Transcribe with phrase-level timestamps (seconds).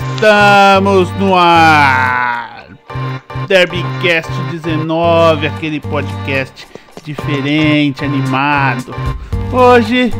[0.00, 2.66] Estamos no ar!
[3.46, 6.66] Derbycast 19, aquele podcast
[7.04, 8.94] diferente, animado.
[9.52, 10.12] Hoje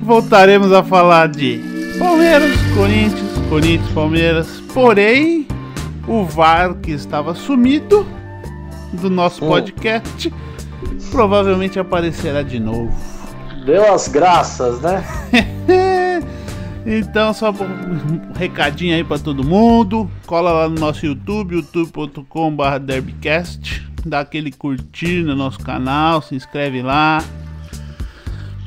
[0.00, 1.60] voltaremos a falar de
[1.98, 4.62] Palmeiras, Corinthians, Corinthians, Palmeiras.
[4.72, 5.48] Porém,
[6.06, 8.06] o VAR que estava sumido
[8.92, 10.32] do nosso podcast
[11.10, 12.94] provavelmente aparecerá de novo.
[13.64, 15.04] Deu as graças, né?
[16.86, 20.10] então, só um recadinho aí pra todo mundo.
[20.26, 23.86] Cola lá no nosso YouTube, youtube.com.br derbycast.
[24.04, 27.24] Dá aquele curtir no nosso canal, se inscreve lá.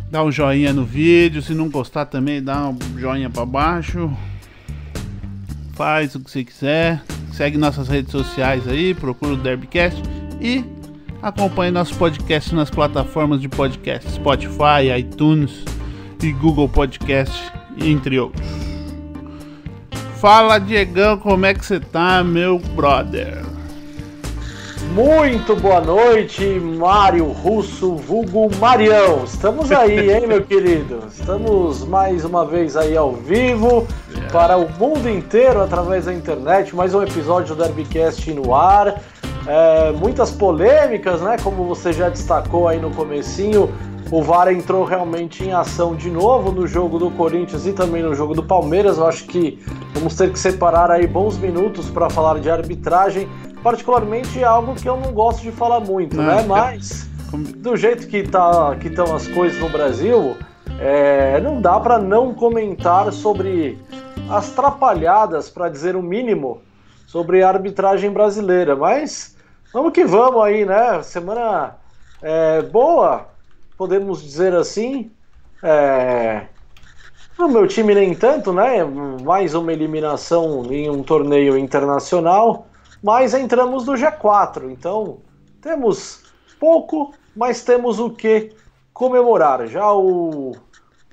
[0.09, 1.41] Dá um joinha no vídeo.
[1.41, 4.12] Se não gostar também, dá um joinha pra baixo.
[5.73, 7.04] Faz o que você quiser.
[7.31, 10.02] Segue nossas redes sociais aí, procura o Derbycast.
[10.41, 10.63] E
[11.21, 15.65] Acompanhe nosso podcast nas plataformas de podcast Spotify, iTunes
[16.21, 18.45] e Google Podcast, entre outros.
[20.20, 23.48] Fala, Diegão, como é que você tá, meu brother?
[24.93, 29.26] Muito boa noite, Mário Russo, vulgo Marião.
[29.26, 31.04] Estamos aí, hein, meu querido?
[31.07, 34.32] Estamos mais uma vez aí ao vivo yeah.
[34.32, 36.76] para o mundo inteiro através da internet.
[36.76, 39.01] Mais um episódio do Derbycast no ar.
[39.46, 41.38] É, muitas polêmicas, né?
[41.44, 43.71] Como você já destacou aí no comecinho,
[44.12, 48.16] o VAR entrou realmente em ação de novo no jogo do Corinthians e também no
[48.16, 48.98] jogo do Palmeiras.
[48.98, 49.60] Eu acho que
[49.94, 53.28] vamos ter que separar aí bons minutos para falar de arbitragem.
[53.62, 56.46] Particularmente é algo que eu não gosto de falar muito, não, né?
[56.48, 57.10] Mas
[57.58, 60.38] do jeito que tá, que estão as coisas no Brasil,
[60.80, 63.78] é, não dá para não comentar sobre
[64.30, 66.62] as trapalhadas, para dizer o mínimo,
[67.06, 68.75] sobre a arbitragem brasileira.
[68.75, 69.35] Mas
[69.74, 71.03] Vamos que vamos aí, né?
[71.03, 71.75] Semana
[72.22, 73.28] é, boa,
[73.78, 75.11] podemos dizer assim.
[75.63, 76.47] É...
[77.38, 78.83] O meu time nem tanto, né?
[79.23, 82.67] Mais uma eliminação em um torneio internacional,
[83.03, 84.71] mas entramos no G4.
[84.71, 85.19] Então
[85.61, 86.23] temos
[86.59, 88.55] pouco, mas temos o que
[88.91, 89.67] comemorar.
[89.67, 90.53] Já o,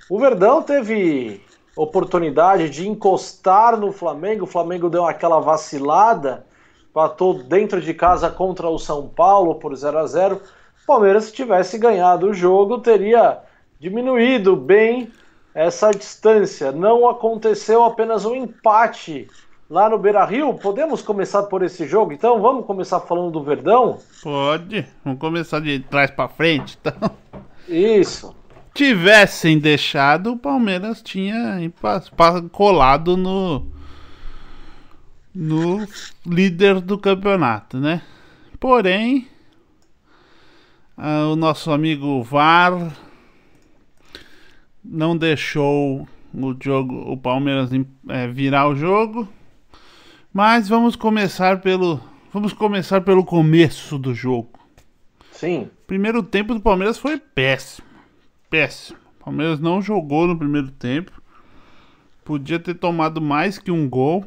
[0.09, 1.43] o Verdão teve
[1.77, 4.45] oportunidade de encostar no Flamengo.
[4.45, 6.47] O Flamengo deu aquela vacilada
[6.95, 10.41] empatou dentro de casa contra o São Paulo por 0 a 0
[10.87, 13.39] Palmeiras, se tivesse ganhado o jogo, teria
[13.81, 15.11] diminuído bem
[15.55, 16.73] essa distância.
[16.73, 19.29] Não aconteceu apenas um empate
[19.69, 20.55] lá no Beira Rio.
[20.55, 22.13] Podemos começar por esse jogo?
[22.13, 23.99] Então vamos começar falando do Verdão?
[24.23, 24.87] Pode.
[25.05, 27.11] Vamos começar de trás para frente, então.
[27.69, 28.35] Isso.
[28.75, 31.59] Tivessem deixado, o Palmeiras tinha
[32.51, 33.73] colado no
[35.35, 35.85] no
[36.25, 38.03] líder do campeonato, né?
[38.61, 39.29] Porém,
[40.97, 42.97] o nosso amigo VAR
[44.85, 47.71] não deixou o jogo, o Palmeiras
[48.09, 49.29] é, virar o jogo.
[50.33, 52.01] Mas vamos começar pelo,
[52.33, 54.51] vamos começar pelo começo do jogo.
[55.31, 55.71] Sim.
[55.87, 57.87] Primeiro tempo do Palmeiras foi péssimo,
[58.51, 58.99] péssimo.
[59.21, 61.13] O Palmeiras não jogou no primeiro tempo.
[62.25, 64.25] Podia ter tomado mais que um gol.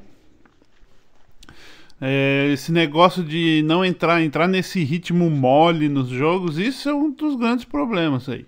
[1.99, 7.11] É, esse negócio de não entrar, entrar nesse ritmo mole nos jogos, isso é um
[7.11, 8.45] dos grandes problemas aí.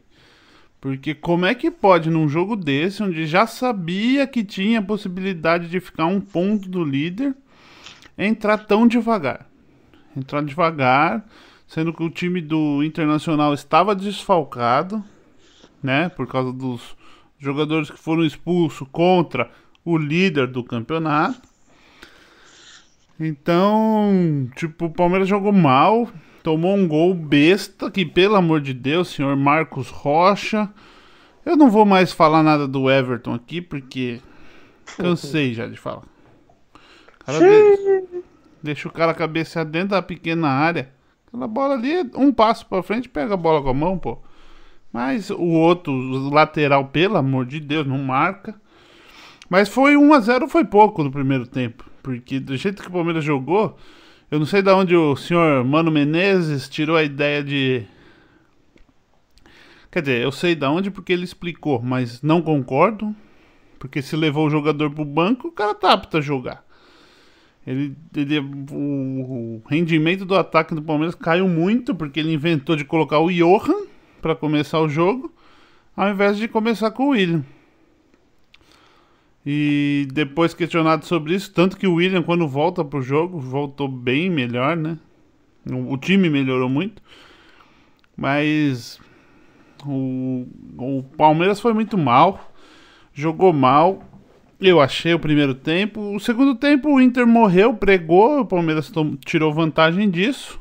[0.79, 5.79] Porque como é que pode num jogo desse, onde já sabia que tinha possibilidade de
[5.79, 7.35] ficar um ponto do líder,
[8.17, 9.49] entrar tão devagar?
[10.15, 11.25] Entrar devagar,
[11.67, 15.03] sendo que o time do Internacional estava desfalcado,
[15.81, 16.95] né, por causa dos
[17.39, 19.49] jogadores que foram expulsos contra
[19.83, 21.48] o líder do campeonato.
[23.19, 26.09] Então, tipo, o Palmeiras jogou mal,
[26.41, 30.69] tomou um gol besta, que pelo amor de Deus, senhor Marcos Rocha.
[31.45, 34.21] Eu não vou mais falar nada do Everton aqui, porque
[34.97, 36.03] cansei já de falar.
[37.27, 38.21] De...
[38.63, 40.89] Deixa o cara cabecear dentro da pequena área.
[41.27, 44.17] Aquela bola ali, um passo pra frente, pega a bola com a mão, pô.
[44.91, 48.55] Mas o outro, o lateral, pelo amor de Deus, não marca.
[49.49, 51.88] Mas foi 1 a 0 foi pouco no primeiro tempo.
[52.01, 53.77] Porque do jeito que o Palmeiras jogou,
[54.31, 57.83] eu não sei de onde o senhor Mano Menezes tirou a ideia de.
[59.91, 63.15] Quer dizer, eu sei de onde porque ele explicou, mas não concordo.
[63.79, 66.63] Porque se levou o jogador pro banco, o cara tá apto a jogar.
[67.65, 72.83] Ele, ele, o, o rendimento do ataque do Palmeiras caiu muito porque ele inventou de
[72.83, 73.87] colocar o Johan
[74.21, 75.31] para começar o jogo,
[75.95, 77.43] ao invés de começar com o William.
[79.51, 84.29] E depois questionado sobre isso, tanto que o William, quando volta pro jogo, voltou bem
[84.29, 84.95] melhor, né?
[85.65, 87.01] O, time melhorou muito.
[88.15, 88.99] Mas
[89.83, 90.45] o,
[90.77, 92.53] o Palmeiras foi muito mal,
[93.11, 94.03] jogou mal.
[94.61, 95.99] Eu achei o primeiro tempo.
[96.15, 98.91] O segundo tempo o Inter morreu, pregou, o Palmeiras
[99.25, 100.59] tirou vantagem disso.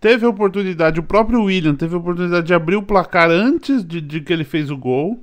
[0.00, 4.00] Teve a oportunidade, o próprio William teve a oportunidade de abrir o placar antes de,
[4.00, 5.22] de que ele fez o gol.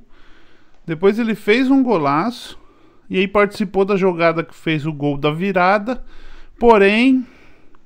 [0.86, 2.58] Depois ele fez um golaço.
[3.08, 6.02] E aí participou da jogada que fez o gol da virada.
[6.58, 7.26] Porém,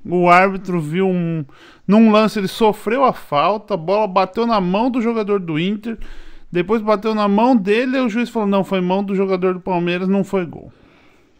[0.05, 1.43] o árbitro viu um.
[1.87, 5.97] Num lance ele sofreu a falta, a bola bateu na mão do jogador do Inter.
[6.51, 9.59] Depois bateu na mão dele e o juiz falou: não, foi mão do jogador do
[9.59, 10.71] Palmeiras, não foi gol.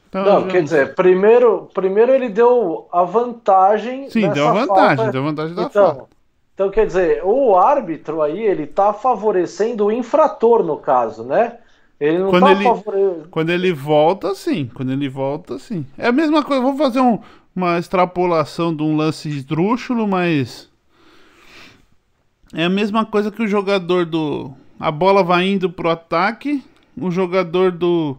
[0.10, 4.10] Então, não, quer dizer, primeiro, primeiro ele deu a vantagem.
[4.10, 5.12] Sim, deu a vantagem, falta.
[5.12, 6.19] deu a vantagem da então, falta.
[6.60, 11.58] Então, quer dizer, o árbitro aí, ele tá favorecendo o infrator, no caso, né?
[11.98, 13.24] Ele não quando tá ele, favore...
[13.32, 14.70] Quando ele volta, sim.
[14.74, 15.86] Quando ele volta, sim.
[15.98, 17.18] É a mesma coisa, vou fazer um,
[17.56, 20.70] uma extrapolação de um lance esdrúxulo, mas.
[22.54, 24.52] É a mesma coisa que o jogador do.
[24.78, 26.62] A bola vai indo pro ataque,
[27.00, 28.18] o jogador do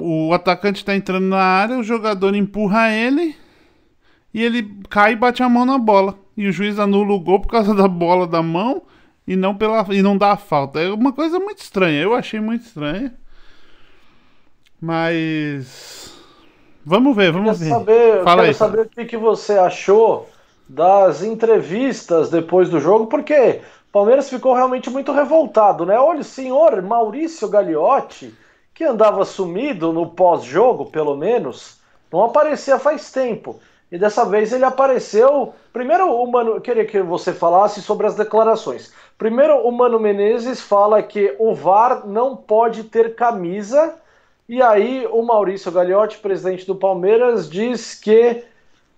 [0.00, 3.36] o atacante está entrando na área, o jogador empurra ele
[4.32, 6.21] e ele cai e bate a mão na bola.
[6.36, 8.82] E o juiz anula o gol por causa da bola da mão
[9.26, 10.80] e não, pela, e não dá a falta.
[10.80, 12.00] É uma coisa muito estranha.
[12.02, 13.14] Eu achei muito estranha.
[14.80, 16.12] Mas.
[16.84, 17.68] Vamos ver, vamos ver.
[17.68, 20.28] Saber, Fala quero aí, saber o que, você achou
[20.68, 25.96] das entrevistas depois do jogo, porque o Palmeiras ficou realmente muito revoltado, né?
[25.96, 28.34] Olha, o senhor Maurício Gagliotti
[28.74, 31.78] que andava sumido no pós-jogo, pelo menos,
[32.10, 33.60] não aparecia faz tempo.
[33.92, 35.52] E dessa vez ele apareceu.
[35.70, 38.90] Primeiro, o Mano, eu queria que você falasse sobre as declarações.
[39.18, 43.96] Primeiro, o Mano Menezes fala que o VAR não pode ter camisa.
[44.48, 48.42] E aí, o Maurício Gagliotti, presidente do Palmeiras, diz que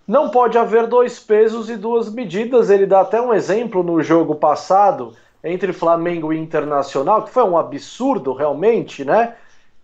[0.07, 2.69] não pode haver dois pesos e duas medidas.
[2.69, 5.13] Ele dá até um exemplo no jogo passado
[5.43, 9.35] entre Flamengo e Internacional, que foi um absurdo realmente, né?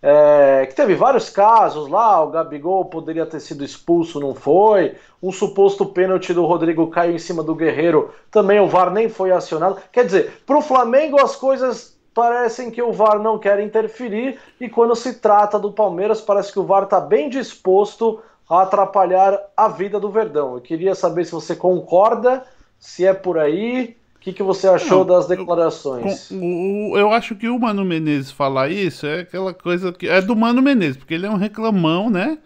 [0.04, 4.96] É, que teve vários casos lá, o Gabigol poderia ter sido expulso, não foi.
[5.22, 9.30] Um suposto pênalti do Rodrigo caiu em cima do Guerreiro, também o VAR nem foi
[9.30, 9.80] acionado.
[9.92, 14.68] Quer dizer, para o Flamengo as coisas parecem que o VAR não quer interferir, e
[14.68, 18.20] quando se trata do Palmeiras, parece que o VAR está bem disposto
[18.50, 20.54] a atrapalhar a vida do Verdão.
[20.54, 22.44] Eu queria saber se você concorda,
[22.76, 26.30] se é por aí, que, que você achou não, das declarações?
[26.30, 30.08] Eu, eu acho que o Mano Menezes falar isso é aquela coisa que.
[30.08, 32.38] É do Mano Menezes, porque ele é um reclamão, né?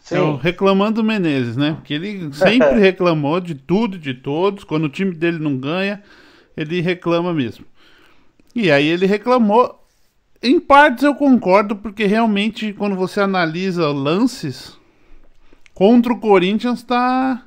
[0.00, 0.14] Sim.
[0.14, 1.74] É o reclamando Menezes, né?
[1.74, 4.64] Porque ele sempre reclamou de tudo, de todos.
[4.64, 6.02] Quando o time dele não ganha,
[6.56, 7.66] ele reclama mesmo.
[8.54, 9.78] E aí ele reclamou.
[10.42, 14.74] Em partes eu concordo, porque realmente quando você analisa lances,
[15.74, 17.44] contra o Corinthians tá.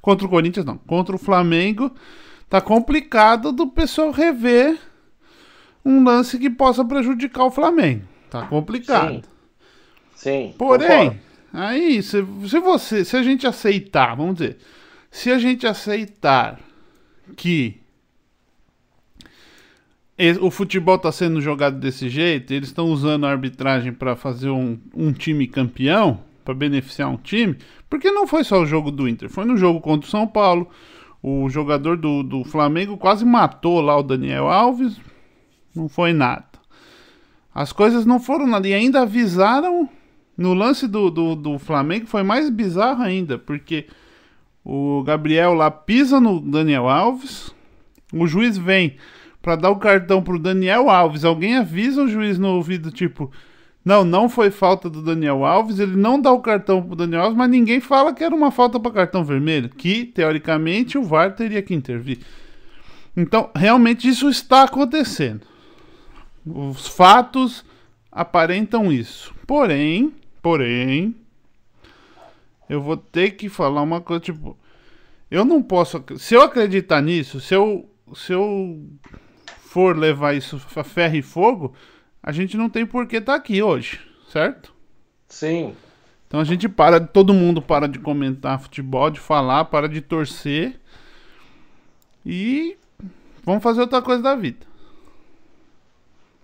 [0.00, 1.92] Contra o Corinthians não, contra o Flamengo
[2.50, 4.76] tá complicado do pessoal rever
[5.84, 8.02] um lance que possa prejudicar o Flamengo.
[8.28, 9.22] Tá complicado.
[10.14, 10.50] Sim.
[10.50, 11.18] Sim Porém,
[11.52, 14.58] aí, se, se você, se a gente aceitar, vamos dizer,
[15.10, 16.60] se a gente aceitar
[17.36, 17.80] que
[20.40, 24.78] o futebol está sendo jogado desse jeito, eles estão usando a arbitragem para fazer um,
[24.94, 27.56] um time campeão, para beneficiar um time,
[27.88, 30.68] porque não foi só o jogo do Inter, foi no jogo contra o São Paulo,
[31.22, 35.00] o jogador do, do Flamengo quase matou lá o Daniel Alves.
[35.74, 36.46] Não foi nada.
[37.54, 38.66] As coisas não foram nada.
[38.66, 39.88] E ainda avisaram
[40.36, 43.86] no lance do, do, do Flamengo, foi mais bizarro ainda, porque
[44.64, 47.54] o Gabriel lá pisa no Daniel Alves.
[48.12, 48.96] O juiz vem
[49.42, 51.24] para dar o cartão pro Daniel Alves.
[51.24, 53.30] Alguém avisa o juiz no ouvido, tipo,
[53.84, 55.78] não, não foi falta do Daniel Alves.
[55.78, 58.78] Ele não dá o cartão pro Daniel Alves, mas ninguém fala que era uma falta
[58.78, 62.18] para cartão vermelho, que teoricamente o VAR teria que intervir.
[63.16, 65.42] Então, realmente isso está acontecendo.
[66.46, 67.64] Os fatos
[68.10, 69.34] aparentam isso.
[69.46, 71.14] Porém, porém,
[72.68, 74.56] eu vou ter que falar uma coisa tipo,
[75.30, 78.88] eu não posso, se eu acreditar nisso, se eu se eu
[79.62, 81.74] for levar isso a ferro e fogo,
[82.22, 84.74] a gente não tem por que estar tá aqui hoje, certo?
[85.28, 85.74] Sim.
[86.26, 90.78] Então a gente para, todo mundo para de comentar futebol, de falar, para de torcer
[92.24, 92.76] e
[93.44, 94.66] vamos fazer outra coisa da vida.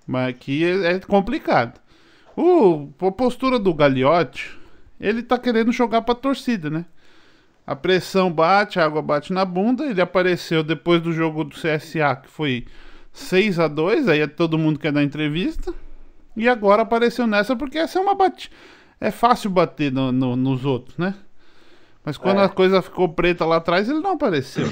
[0.06, 1.80] Mas aqui é, é complicado.
[2.37, 4.59] O, a postura do Gagliotti,
[5.00, 6.85] ele tá querendo jogar pra torcida, né?
[7.66, 9.85] A pressão bate, a água bate na bunda.
[9.87, 12.66] Ele apareceu depois do jogo do CSA, que foi
[13.17, 15.73] 6 a 2 aí é todo mundo quer dar entrevista.
[16.37, 18.51] E agora apareceu nessa porque essa é uma bate...
[19.01, 21.15] É fácil bater no, no, nos outros, né?
[22.05, 22.45] Mas quando é.
[22.45, 24.71] a coisa ficou preta lá atrás, ele não apareceu.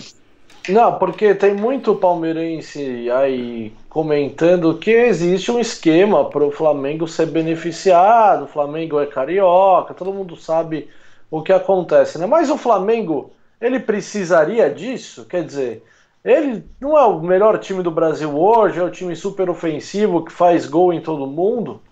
[0.69, 7.27] Não, porque tem muito palmeirense aí comentando que existe um esquema para o Flamengo ser
[7.27, 8.45] beneficiado.
[8.45, 10.89] O Flamengo é carioca, todo mundo sabe
[11.31, 12.27] o que acontece, né?
[12.27, 15.27] Mas o Flamengo, ele precisaria disso?
[15.27, 15.83] Quer dizer,
[16.25, 20.33] ele não é o melhor time do Brasil hoje, é o time super ofensivo que
[20.33, 21.83] faz gol em todo mundo.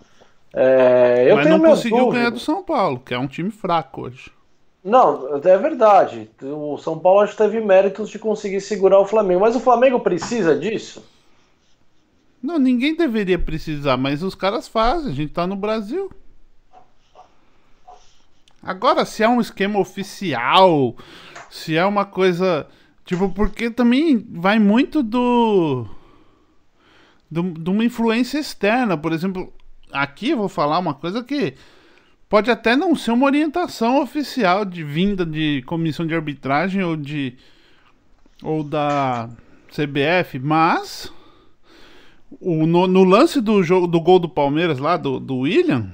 [0.55, 2.19] É, eu Mas não conseguiu dúvidas.
[2.19, 4.31] ganhar do São Paulo, que é um time fraco hoje.
[4.85, 6.29] Não, é verdade.
[6.43, 9.41] O São Paulo acho que teve méritos de conseguir segurar o Flamengo.
[9.41, 11.05] Mas o Flamengo precisa disso?
[12.43, 15.13] Não, ninguém deveria precisar, mas os caras fazem.
[15.13, 16.11] A gente tá no Brasil.
[18.61, 20.97] Agora, se é um esquema oficial,
[21.49, 22.67] se é uma coisa.
[23.05, 25.87] Tipo, porque também vai muito do.
[27.31, 28.97] De uma influência externa.
[28.97, 29.53] Por exemplo,
[29.91, 31.55] aqui eu vou falar uma coisa que
[32.29, 37.37] pode até não ser uma orientação oficial de vinda de comissão de arbitragem ou de
[38.43, 39.31] ou da
[39.69, 41.13] CBF, mas
[42.41, 45.93] o, no, no, lance do jogo do gol do Palmeiras lá do, do William,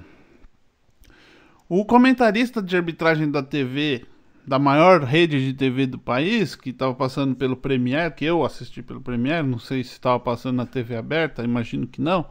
[1.68, 4.06] o comentarista de arbitragem da TV
[4.48, 8.82] da maior rede de TV do país, que estava passando pelo Premiere, que eu assisti
[8.82, 12.24] pelo Premiere, não sei se estava passando na TV aberta, imagino que não.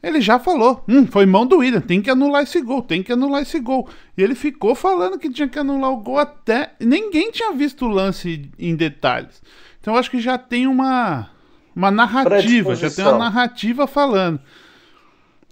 [0.00, 3.12] Ele já falou, hum, foi mão do William, tem que anular esse gol, tem que
[3.12, 3.88] anular esse gol.
[4.16, 6.74] E ele ficou falando que tinha que anular o gol até.
[6.78, 9.42] Ninguém tinha visto o lance em detalhes.
[9.80, 11.30] Então eu acho que já tem uma,
[11.74, 14.40] uma narrativa, já tem uma narrativa falando.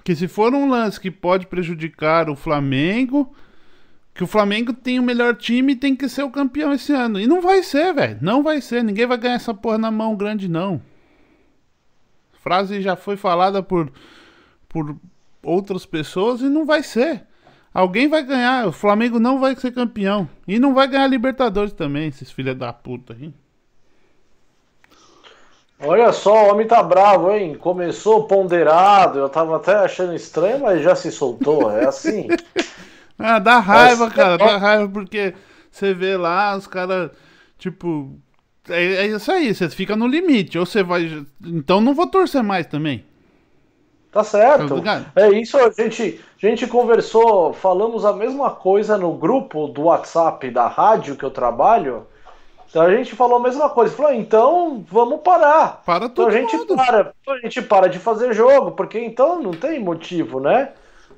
[0.05, 3.35] Que se for um lance que pode prejudicar o Flamengo,
[4.17, 7.21] que o Flamengo tem o melhor time e tem que ser o campeão esse ano.
[7.21, 8.19] E não vai ser, velho.
[8.23, 8.83] Não vai ser.
[8.83, 10.81] Ninguém vai ganhar essa porra na mão grande, não.
[12.35, 13.93] A frase já foi falada por
[14.69, 14.97] por
[15.43, 17.25] outras pessoas e não vai ser.
[17.73, 20.29] Alguém vai ganhar, o Flamengo não vai ser campeão.
[20.47, 23.33] E não vai ganhar Libertadores também, esses filha da puta aí.
[25.79, 27.55] Olha só, o homem tá bravo, hein?
[27.55, 32.29] Começou ponderado, eu tava até achando estranho, mas já se soltou, é assim.
[33.19, 35.35] ah, dá raiva, cara, dá raiva porque
[35.71, 37.11] você vê lá os caras,
[37.59, 38.19] tipo.
[38.69, 40.59] É, é isso aí, você fica no limite.
[40.59, 41.25] Ou você vai.
[41.45, 43.05] Então não vou torcer mais também.
[44.17, 44.83] Tá certo.
[45.15, 50.51] É isso, a gente, a gente conversou, falamos a mesma coisa no grupo do WhatsApp
[50.51, 52.07] da rádio que eu trabalho.
[52.69, 53.95] Então a gente falou a mesma coisa.
[53.95, 55.83] Falou, então vamos parar.
[55.85, 56.77] Para então a gente mundo.
[56.77, 60.71] para, a gente para de fazer jogo, porque então não tem motivo, né?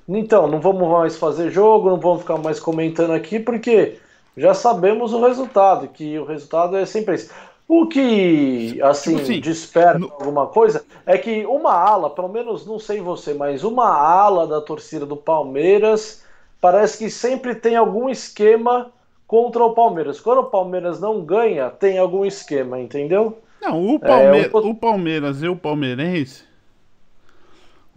[0.08, 3.98] Então, não vamos mais fazer jogo, não vamos ficar mais comentando aqui, porque
[4.36, 7.30] já sabemos o resultado, que o resultado é sempre esse.
[7.68, 10.10] O que, assim, tipo assim, desperta no...
[10.10, 14.58] alguma coisa é que uma ala, pelo menos não sei você, mas uma ala da
[14.62, 16.24] torcida do Palmeiras
[16.62, 18.90] parece que sempre tem algum esquema
[19.26, 20.18] contra o Palmeiras.
[20.18, 23.38] Quando o Palmeiras não ganha, tem algum esquema, entendeu?
[23.60, 24.40] Não, o, Palme...
[24.40, 24.58] é, o...
[24.70, 26.47] o Palmeiras e o palmeirense.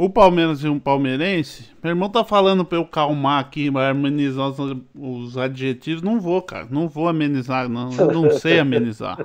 [0.02, 1.70] O Palmeiras e um palmeirense.
[1.84, 6.02] Meu irmão tá falando pra eu calmar aqui, amenizar os, os adjetivos.
[6.02, 6.68] Não vou, cara.
[6.72, 7.94] Não vou amenizar, não.
[7.94, 9.24] Eu não sei amenizar.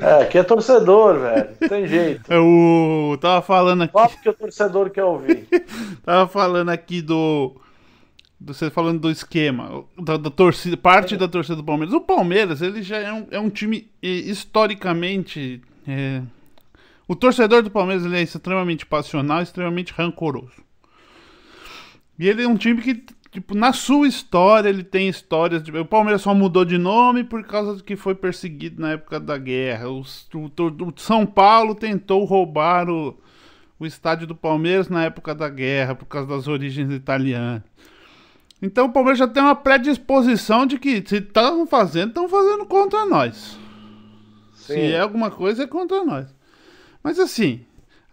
[0.00, 1.56] É, aqui é torcedor, velho.
[1.68, 2.22] Tem jeito.
[2.28, 3.92] Eu é tava falando aqui.
[3.92, 5.46] Só que o torcedor quer ouvir.
[6.04, 7.54] tava falando aqui do.
[8.40, 11.94] você falando do esquema, da, da, torcida, parte da torcida do Palmeiras.
[11.94, 15.62] O Palmeiras, ele já é um, é um time historicamente.
[15.86, 16.22] É,
[17.06, 20.64] o torcedor do Palmeiras ele é extremamente passional, extremamente rancoroso.
[22.18, 23.04] E ele é um time que
[23.36, 25.62] Tipo, na sua história, ele tem histórias.
[25.62, 25.70] De...
[25.70, 29.36] O Palmeiras só mudou de nome por causa de que foi perseguido na época da
[29.36, 29.90] guerra.
[29.90, 33.14] O, o, o São Paulo tentou roubar o,
[33.78, 37.62] o estádio do Palmeiras na época da guerra, por causa das origens italianas.
[38.62, 43.04] Então o Palmeiras já tem uma predisposição de que se estão fazendo, estão fazendo contra
[43.04, 43.58] nós.
[44.54, 44.72] Sim.
[44.72, 46.34] Se é alguma coisa, é contra nós.
[47.06, 47.64] Mas assim,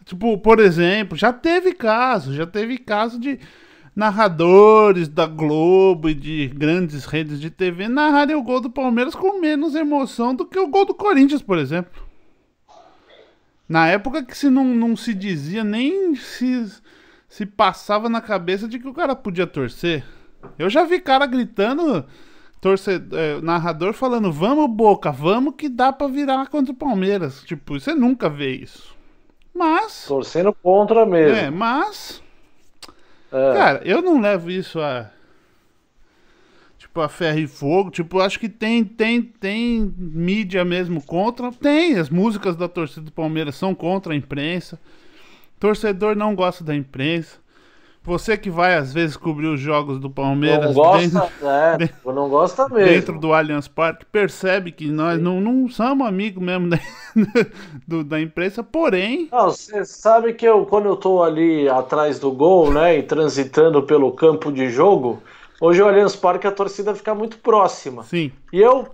[0.06, 3.40] tipo, por exemplo, já teve caso, já teve caso de
[3.96, 9.42] narradores da Globo e de grandes redes de TV narrarem o gol do Palmeiras com
[9.42, 12.04] menos emoção do que o gol do Corinthians, por exemplo.
[13.68, 16.72] Na época que se não, não se dizia nem se,
[17.28, 20.06] se passava na cabeça de que o cara podia torcer.
[20.56, 22.06] Eu já vi cara gritando,
[22.63, 27.43] torcedor, é, narrador falando: Vamos, Boca, vamos que dá pra virar contra o Palmeiras.
[27.43, 28.96] Tipo, você nunca vê isso.
[29.53, 30.05] Mas.
[30.08, 31.36] Torcendo contra mesmo.
[31.36, 32.24] É, mas
[33.34, 33.53] é.
[33.53, 35.10] Cara, eu não levo isso a.
[36.77, 37.89] Tipo, a ferro e fogo.
[37.89, 41.51] Tipo, acho que tem, tem, tem mídia mesmo contra.
[41.51, 44.79] Tem, as músicas da torcida do Palmeiras são contra a imprensa.
[45.60, 47.43] Torcedor não gosta da imprensa.
[48.04, 51.98] Você que vai às vezes cobrir os jogos do Palmeiras Não gosta, dentro, é, dentro-
[52.06, 53.04] não gosta mesmo.
[53.04, 56.78] dentro do Allianz Parque, percebe que nós não, não somos amigos mesmo da,
[57.88, 62.32] do- da imprensa, porém, Não, você sabe que eu, quando eu tô ali atrás do
[62.32, 65.24] gol, né, e transitando pelo campo de jogo,
[65.60, 68.10] hoje o Allianz Parque a torcida fica muito próxima.
[68.10, 68.94] sim, E eu,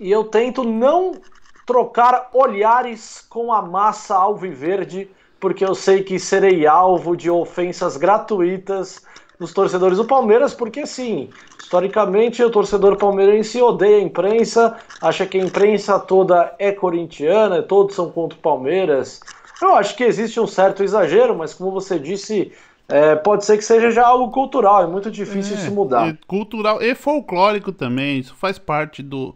[0.00, 1.24] e eu tento não
[1.66, 9.04] trocar olhares com a massa alviverde, porque eu sei que serei alvo de ofensas gratuitas
[9.38, 11.28] dos torcedores do Palmeiras, porque assim,
[11.58, 17.94] historicamente o torcedor palmeirense odeia a imprensa, acha que a imprensa toda é corintiana, todos
[17.94, 19.20] são contra o Palmeiras.
[19.60, 22.50] Eu acho que existe um certo exagero, mas como você disse,
[22.88, 26.08] é, pode ser que seja já algo cultural, é muito difícil É, isso mudar.
[26.08, 28.18] e cultural e folclórico também.
[28.20, 29.34] Isso faz parte do,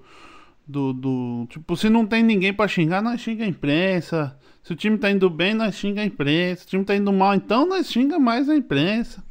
[0.67, 4.35] do, do- Tipo, se não tem ninguém pra xingar, nós xinga a imprensa.
[4.63, 6.63] Se o time tá indo bem, nós xinga a imprensa.
[6.63, 9.23] Se o time tá indo mal, então nós xinga mais a imprensa.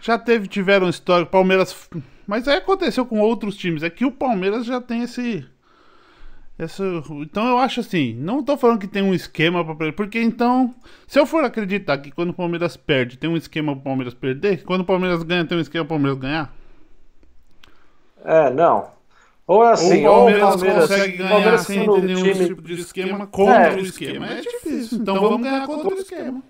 [0.00, 1.88] Já teve, tiveram história, Palmeiras.
[2.26, 3.82] Mas aí aconteceu com outros times.
[3.82, 5.46] É que o Palmeiras já tem esse.
[6.58, 6.82] esse
[7.22, 10.74] então eu acho assim, não tô falando que tem um esquema perder, porque então,
[11.06, 14.62] se eu for acreditar que quando o Palmeiras perde, tem um esquema pro Palmeiras perder,
[14.64, 16.54] quando o Palmeiras ganha, tem um esquema pro Palmeiras ganhar.
[18.24, 18.95] É, não.
[19.46, 22.22] Ou é assim, ou o ou Palmeiras, Palmeiras, consegue ganhar Palmeiras sem ter um nenhum
[22.22, 23.76] time tipo de esquema contra É.
[23.76, 24.26] o esquema.
[24.26, 24.98] É difícil.
[24.98, 26.42] Então vamos ganhar contra o esquema.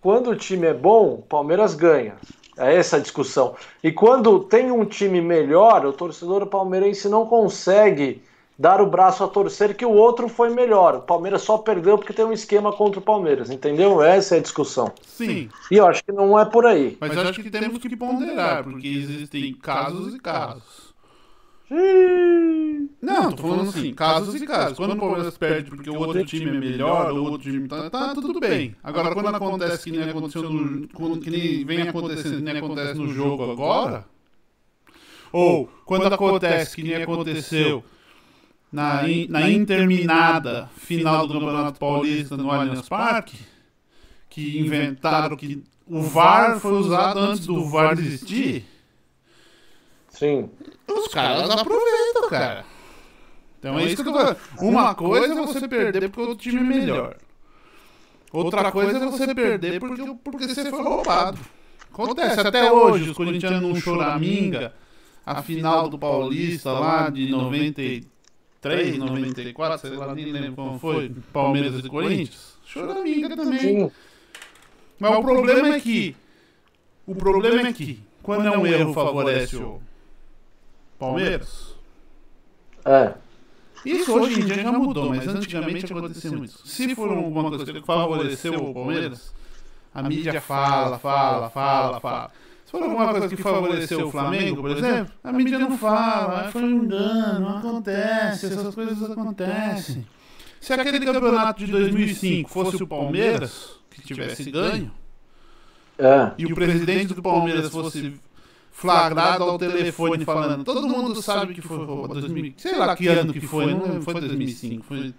[0.00, 2.16] Quando o time é bom, o Palmeiras ganha.
[2.56, 3.54] É essa a discussão.
[3.82, 8.22] E quando tem um time melhor, o torcedor palmeirense não consegue
[8.58, 10.94] dar o braço a torcer que o outro foi melhor.
[10.94, 14.02] O Palmeiras só perdeu porque tem um esquema contra o Palmeiras, entendeu?
[14.02, 14.90] Essa é a discussão.
[15.06, 15.50] Sim.
[15.70, 16.96] E eu acho que não é por aí.
[16.98, 20.85] Mas acho que temos que ponderar, porque existem casos e casos.
[21.70, 24.76] Ih, Não, tô falando assim, casos e casos.
[24.76, 27.90] Quando o Palmeiras perde porque o outro time é melhor, ou o outro time tá,
[27.90, 28.76] tá tudo bem.
[28.82, 33.12] Agora, quando acontece que nem aconteceu no, que nem vem acontecendo, que nem acontece no
[33.12, 34.04] jogo agora,
[35.32, 37.84] ou quando acontece que nem aconteceu
[38.72, 43.38] na, na interminada final do Campeonato Paulista no Allianz Parque,
[44.28, 48.64] que inventaram que o VAR foi usado antes do VAR existir,
[50.18, 50.48] Sim.
[50.88, 52.64] os caras aproveitam, cara.
[53.58, 54.36] Então é isso que eu tô falando.
[54.60, 57.16] Uma coisa é você perder porque o time é melhor.
[58.32, 61.38] Outra coisa é você perder porque, porque você foi roubado.
[61.92, 64.74] Acontece até hoje, os corintianos não choraminga.
[65.24, 71.84] A final do Paulista lá de 93, 94, sei lá, nem lembro como foi, Palmeiras
[71.84, 72.58] e Corinthians.
[72.64, 73.58] Choraminga também.
[73.58, 73.90] Sim.
[74.98, 76.14] Mas o problema é que.
[77.06, 79.80] O problema é que, quando é um erro favorece o
[80.98, 81.74] Palmeiras.
[82.84, 83.14] É.
[83.84, 86.66] Isso hoje em dia já mudou, mas antigamente acontecia isso.
[86.66, 89.32] Se for alguma coisa que favoreceu o Palmeiras,
[89.94, 92.30] a mídia fala, fala, fala, fala.
[92.64, 96.50] Se for alguma coisa que favoreceu o Flamengo, por exemplo, a mídia não fala, "Ah,
[96.50, 100.04] foi um engano, acontece, essas coisas acontecem.
[100.60, 104.90] Se aquele campeonato de 2005 fosse o Palmeiras, que tivesse ganho,
[105.96, 106.32] É.
[106.36, 108.18] e o presidente do Palmeiras fosse
[108.76, 113.32] flagrado ao telefone falando, todo mundo sabe que foi roubado 2000, sei lá que ano
[113.32, 115.14] que foi, não foi 2005, foi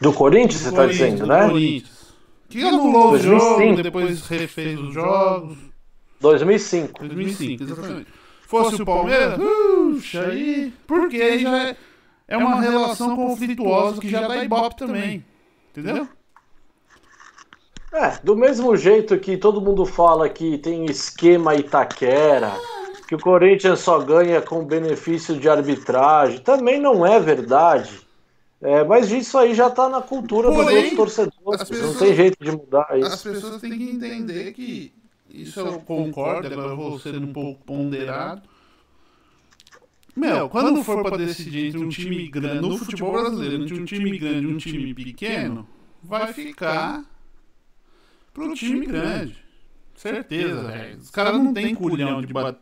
[0.00, 1.48] Do Corinthians, você está dizendo, do né?
[1.48, 2.14] Corinthians.
[2.48, 3.40] Que anulou o 2005.
[3.40, 5.58] jogo, depois refez os jogos,
[6.20, 7.00] 2005.
[7.00, 8.06] 2005, exatamente.
[8.46, 11.76] Fosse o Palmeiras, puxa aí, porque aí já é,
[12.28, 15.24] é uma relação conflituosa que já dá ibope também,
[15.72, 16.08] entendeu?
[17.96, 22.52] É, do mesmo jeito que todo mundo fala que tem esquema Itaquera,
[23.08, 28.06] que o Corinthians só ganha com benefício de arbitragem, também não é verdade.
[28.60, 31.98] É, mas isso aí já tá na cultura dos Porém, outros torcedores, as não pessoas-
[31.98, 33.30] tem jeito de mudar As isso.
[33.30, 34.92] pessoas têm que entender que
[35.30, 38.42] isso eu concordo, agora eu vou ser um pouco ponderado.
[40.14, 44.18] Meu, quando for pra decidir entre um time grande, no futebol brasileiro, entre um time
[44.18, 45.66] grande e um time pequeno,
[46.02, 47.04] vai ficar
[48.36, 49.36] pro time grande.
[49.94, 50.98] Certeza, velho.
[50.98, 52.60] Os caras não têm culhão de bater.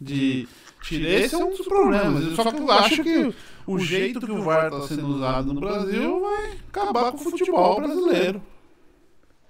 [0.00, 0.48] De
[0.82, 1.08] tirar.
[1.10, 2.34] Esse é um dos problemas.
[2.34, 3.34] Só que eu acho que
[3.66, 7.76] o jeito que o VAR está sendo usado no Brasil vai acabar com o futebol
[7.80, 8.42] brasileiro.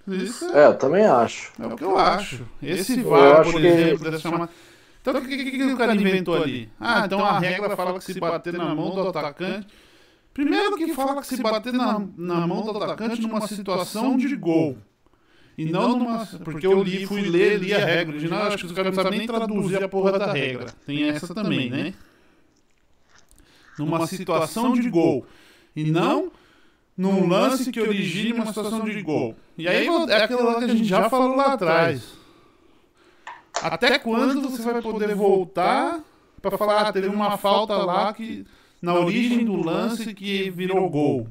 [0.08, 1.52] Isso é, É, eu também acho.
[1.62, 2.44] é o que eu acho.
[2.62, 4.48] Esse Eu VAR, acho por que- exemplo, deve chamar.
[5.00, 6.68] Então o que, que, que o cara inventou ali?
[6.78, 9.66] Ah, então a regra fala que se bater na mão do atacante.
[10.34, 14.76] Primeiro que fala que se bater na, na mão do atacante numa situação de gol.
[15.56, 16.26] E não numa.
[16.44, 19.18] Porque eu li, fui ler, li a regra original, acho que os caras não sabem
[19.18, 20.66] nem traduzir a porra da regra.
[20.86, 21.94] Tem essa também, né?
[23.78, 25.26] Numa situação de gol.
[25.74, 26.30] E não
[26.96, 29.34] num lance que origine uma situação de gol.
[29.56, 32.02] E aí é aquilo lá que a gente já falou lá atrás.
[33.54, 36.00] Até quando você vai poder voltar
[36.40, 38.44] para falar, ah, teve uma falta lá que
[38.80, 41.28] na origem do lance que virou gol?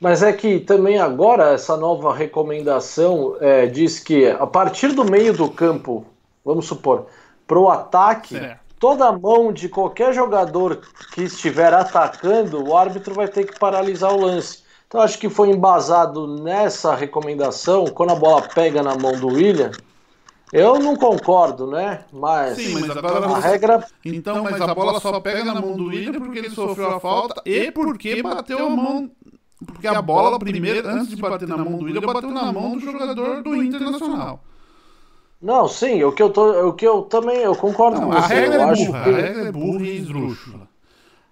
[0.00, 5.32] Mas é que também agora essa nova recomendação é, diz que a partir do meio
[5.32, 6.04] do campo,
[6.44, 7.06] vamos supor,
[7.46, 8.60] para o ataque, certo.
[8.78, 10.82] toda mão de qualquer jogador
[11.14, 14.64] que estiver atacando, o árbitro vai ter que paralisar o lance.
[14.86, 19.70] Então acho que foi embasado nessa recomendação, quando a bola pega na mão do William,
[20.52, 22.04] eu não concordo, né?
[22.12, 23.84] Mas, Sim, mas agora a regra.
[24.04, 27.42] Então, mas a bola só pega na mão do William porque ele sofreu a falta
[27.44, 29.10] e porque bateu a mão.
[29.66, 32.80] Porque a bola, primeiro, antes de bater na mão do William, bateu na mão do
[32.80, 34.40] jogador do Internacional.
[35.40, 38.22] Não, sim, o que eu, tô, o que eu também eu concordo não, com a
[38.22, 38.34] você.
[38.34, 39.10] Regra eu é acho burra, que...
[39.10, 40.68] A regra é burra e esdrúxula.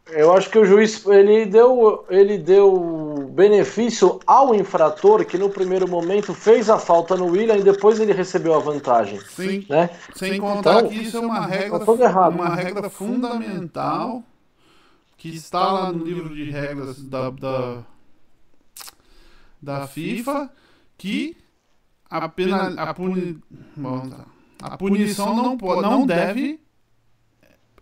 [0.08, 5.88] Eu acho que o juiz ele deu, ele deu benefício ao infrator que no primeiro
[5.88, 9.18] momento fez a falta no William e depois ele recebeu a vantagem.
[9.20, 9.64] Sim.
[9.68, 9.88] Né?
[10.14, 14.22] Sem contar então, que isso é uma regra, tá uma regra fundamental
[15.16, 17.78] que está lá no livro de regras da, da,
[19.64, 20.50] da FIFA
[20.98, 21.36] que
[22.08, 23.38] a, pena, a, puni,
[23.74, 24.24] bom, tá.
[24.62, 26.60] a punição não, pode, não deve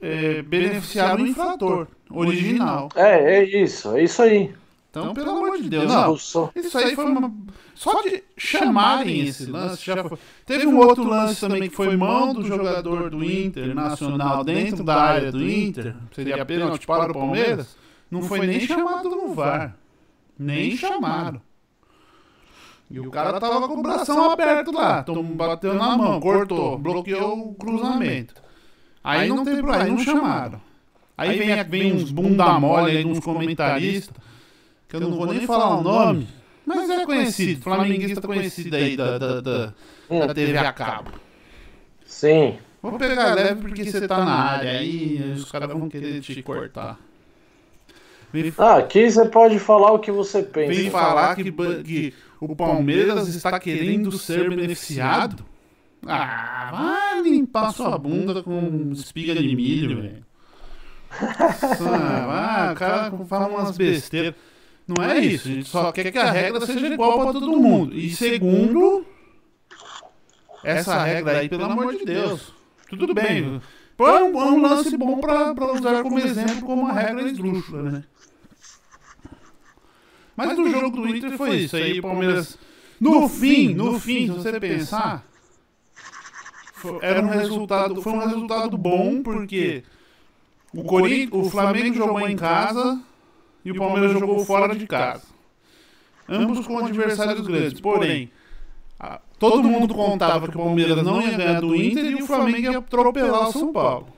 [0.01, 2.89] é, beneficiar o infrator original.
[2.95, 4.55] É, é isso, é isso aí.
[4.91, 6.15] Então, pelo amor de Deus, não.
[6.15, 7.33] Isso aí foi uma.
[7.75, 9.85] Só de chamarem esse lance.
[9.85, 10.19] Já foi...
[10.45, 14.95] Teve um outro lance também que foi mão do jogador do Inter Nacional dentro da
[14.95, 15.97] área do Inter.
[16.15, 17.75] Seria pênalti para o Palmeiras.
[18.11, 19.75] Não foi nem chamado no VAR.
[20.39, 21.41] Nem chamaram.
[22.93, 25.03] E o cara tava com o bração aberto lá.
[25.35, 28.35] Bateu na mão, cortou, bloqueou o cruzamento.
[29.03, 30.61] Aí não tem problema, aí não chamaram.
[31.17, 34.15] Aí vem, vem uns bunda mole aí, uns comentaristas,
[34.89, 36.29] que eu não vou nem falar o nome,
[36.67, 39.73] mas é conhecido, flamenguista conhecido aí da, da, da,
[40.27, 41.13] da TV a cabo.
[42.05, 42.59] Sim.
[42.83, 46.99] Vou pegar leve porque você tá na área aí, os caras vão querer te cortar.
[48.59, 50.73] Ah, aqui você pode falar o que você pensa.
[50.73, 55.45] Vem falar que, que o Palmeiras está querendo ser beneficiado?
[56.07, 60.27] Ah, vai limpar sua bunda com espiga de milho, velho.
[61.89, 64.35] Ah, o cara fala umas besteiras.
[64.87, 67.95] Não é isso, a gente só quer que a regra seja igual para todo mundo.
[67.95, 69.07] E segundo,
[70.65, 72.53] essa regra aí, pelo amor de Deus,
[72.89, 73.61] tudo bem.
[73.97, 78.05] Põe um, um lance bom para usar como exemplo, como uma regra esdrúxula, né?
[80.37, 81.77] Mas no jogo do Inter foi isso.
[81.77, 82.59] Aí o Palmeiras,
[83.01, 85.25] no fim, no fim, se você pensar,
[87.01, 89.85] era um resultado, foi um resultado bom porque
[90.75, 93.01] o, Corinthians, o Flamengo jogou em casa
[93.65, 95.23] e o Palmeiras jogou fora de casa.
[96.29, 97.81] Ambos com adversários grandes.
[97.81, 98.31] Porém,
[99.39, 102.79] todo mundo contava que o Palmeiras não ia ganhar do Inter e o Flamengo ia
[102.79, 104.09] atropelar o São Paulo.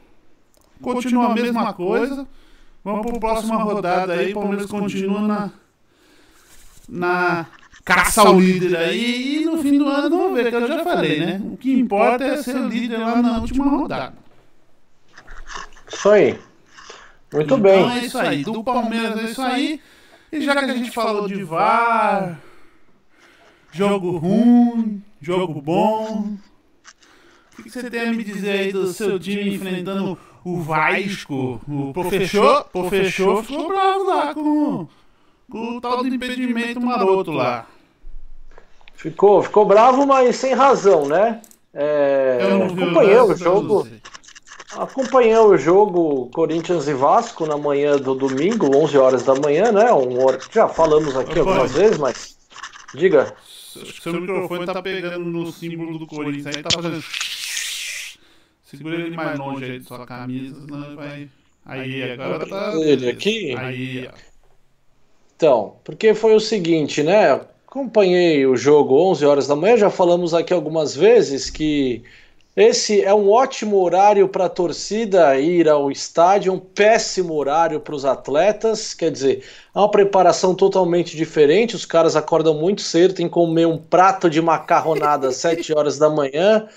[0.80, 2.26] Continua a mesma coisa.
[2.84, 4.30] Vamos para a próxima rodada aí.
[4.30, 5.50] O Palmeiras continua na,
[6.88, 7.46] na
[7.84, 9.42] caça ao líder aí.
[9.42, 11.40] E no fim do ano vamos ver, que eu já falei, né?
[11.44, 14.14] O que importa é ser líder lá na última rodada.
[15.92, 16.38] Isso aí.
[17.32, 17.80] Muito então, bem.
[17.80, 18.42] Então é isso aí.
[18.44, 19.80] Do Palmeiras é isso aí.
[20.32, 22.40] E já que a gente falou de VAR,
[23.70, 26.36] jogo ruim, jogo bom,
[27.58, 31.60] o que você tem a me dizer aí do seu time enfrentando o Vasco?
[31.68, 34.88] O professor, professor ficou bravo lá com, com
[35.54, 37.66] o tal do impedimento maroto lá.
[38.94, 41.42] Ficou, ficou bravo, mas sem razão, né?
[41.72, 43.88] É, acompanhei o jogo.
[44.76, 49.92] Acompanhei o jogo Corinthians e Vasco na manhã do domingo, 11 horas da manhã, né?
[49.92, 50.16] Um,
[50.50, 52.36] já falamos aqui algumas vezes, mas
[52.94, 53.34] diga.
[53.46, 57.04] Seu microfone tá pegando no símbolo do Corinthians, aí tá fazendo.
[58.64, 61.28] Segura ele mais longe aí de sua camisa, senão vai.
[61.66, 62.72] Aí, agora tá.
[62.76, 63.54] Ele aqui?
[63.56, 64.33] Aí, ó.
[65.36, 67.40] Então, porque foi o seguinte, né?
[67.66, 72.04] Acompanhei o jogo 11 horas da manhã, já falamos aqui algumas vezes que
[72.56, 77.96] esse é um ótimo horário para a torcida ir ao estádio, um péssimo horário para
[77.96, 78.94] os atletas.
[78.94, 79.42] Quer dizer,
[79.74, 81.74] é uma preparação totalmente diferente.
[81.74, 85.98] Os caras acordam muito cedo, tem que comer um prato de macarronada às 7 horas
[85.98, 86.68] da manhã.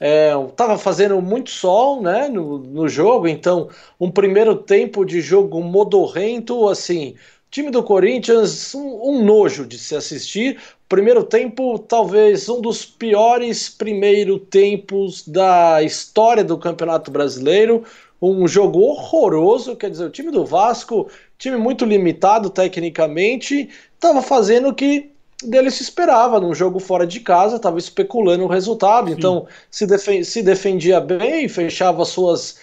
[0.00, 5.62] É, tava fazendo muito sol né, no, no jogo, então um primeiro tempo de jogo
[5.62, 7.14] modorrento, assim,
[7.56, 10.60] time do Corinthians, um, um, nojo de se assistir.
[10.90, 17.82] Primeiro tempo, talvez um dos piores primeiro tempos da história do Campeonato Brasileiro.
[18.20, 19.74] um jogo horroroso.
[19.74, 25.10] Quer dizer, o time do Vasco, time muito limitado tecnicamente, estava fazendo o que
[25.42, 29.08] dele se esperava num jogo fora de casa, estava especulando o resultado.
[29.08, 29.14] Sim.
[29.14, 32.58] Então, se, defen se defendia bem, fechava suas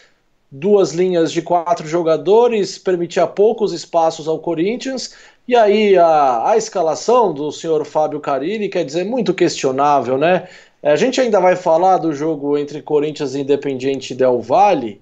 [0.56, 5.16] duas linhas de quatro jogadores, permitia poucos espaços ao Corinthians.
[5.48, 10.48] E aí a, a escalação do senhor Fábio Carilli, quer dizer, muito questionável, né?
[10.84, 15.02] É, a gente ainda vai falar do jogo entre Corinthians e Independiente Del Valle,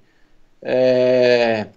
[0.61, 1.67] é,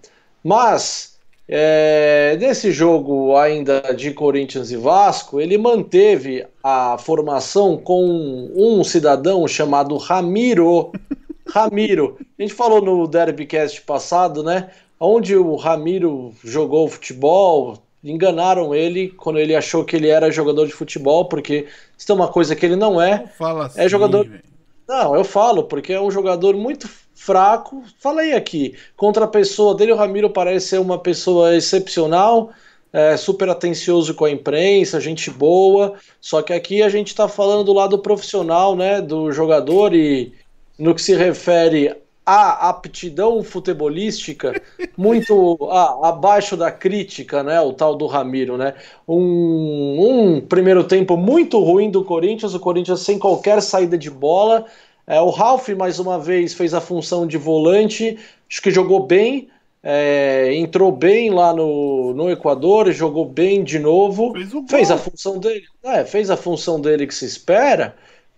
[0.43, 8.85] mas é, nesse jogo ainda de Corinthians e Vasco, ele manteve a formação com um
[8.85, 10.93] cidadão chamado Ramiro.
[11.55, 14.71] Ramiro, a gente falou no Derbycast passado, né?
[14.99, 20.73] Onde o Ramiro jogou futebol, enganaram ele quando ele achou que ele era jogador de
[20.73, 23.21] futebol, porque isso é uma coisa que ele não é.
[23.21, 24.27] Não fala assim, é jogador.
[24.27, 24.43] Véio.
[24.89, 27.85] Não, eu falo, porque é um jogador muito fraco.
[28.01, 32.51] Falei aqui, contra a pessoa dele, o Ramiro parece ser uma pessoa excepcional,
[32.93, 35.95] é, super atencioso com a imprensa, gente boa.
[36.21, 40.33] Só que aqui a gente está falando do lado profissional, né, do jogador e
[40.79, 41.95] no que se refere
[42.27, 44.61] à aptidão futebolística
[44.97, 47.61] muito a, abaixo da crítica, né?
[47.61, 48.75] O tal do Ramiro, né?
[49.07, 54.65] Um, um, primeiro tempo muito ruim do Corinthians, o Corinthians sem qualquer saída de bola.
[55.07, 59.49] É, o Ralf, mais uma vez, fez a função de volante, acho que jogou bem,
[59.83, 65.39] é, entrou bem lá no, no Equador, jogou bem de novo, fez, fez a função
[65.39, 67.95] dele, é, fez a função dele que se espera,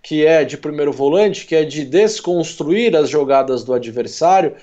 [0.06, 4.54] que é de primeiro volante, que é de desconstruir as jogadas do adversário.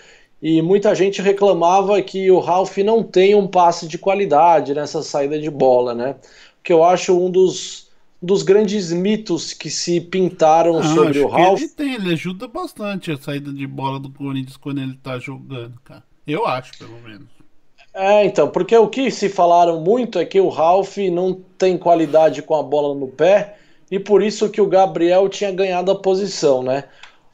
[0.41, 5.37] E muita gente reclamava que o Ralf não tem um passe de qualidade nessa saída
[5.37, 6.15] de bola, né?
[6.63, 11.59] Que eu acho um dos dos grandes mitos que se pintaram ah, sobre o Ralf.
[11.59, 15.77] Ele tem, ele ajuda bastante a saída de bola do Corinthians quando ele tá jogando,
[15.83, 16.03] cara.
[16.25, 17.27] Eu acho, pelo menos.
[17.93, 22.41] É, então, porque o que se falaram muito é que o Ralf não tem qualidade
[22.41, 23.57] com a bola no pé
[23.91, 26.85] e por isso que o Gabriel tinha ganhado a posição, né?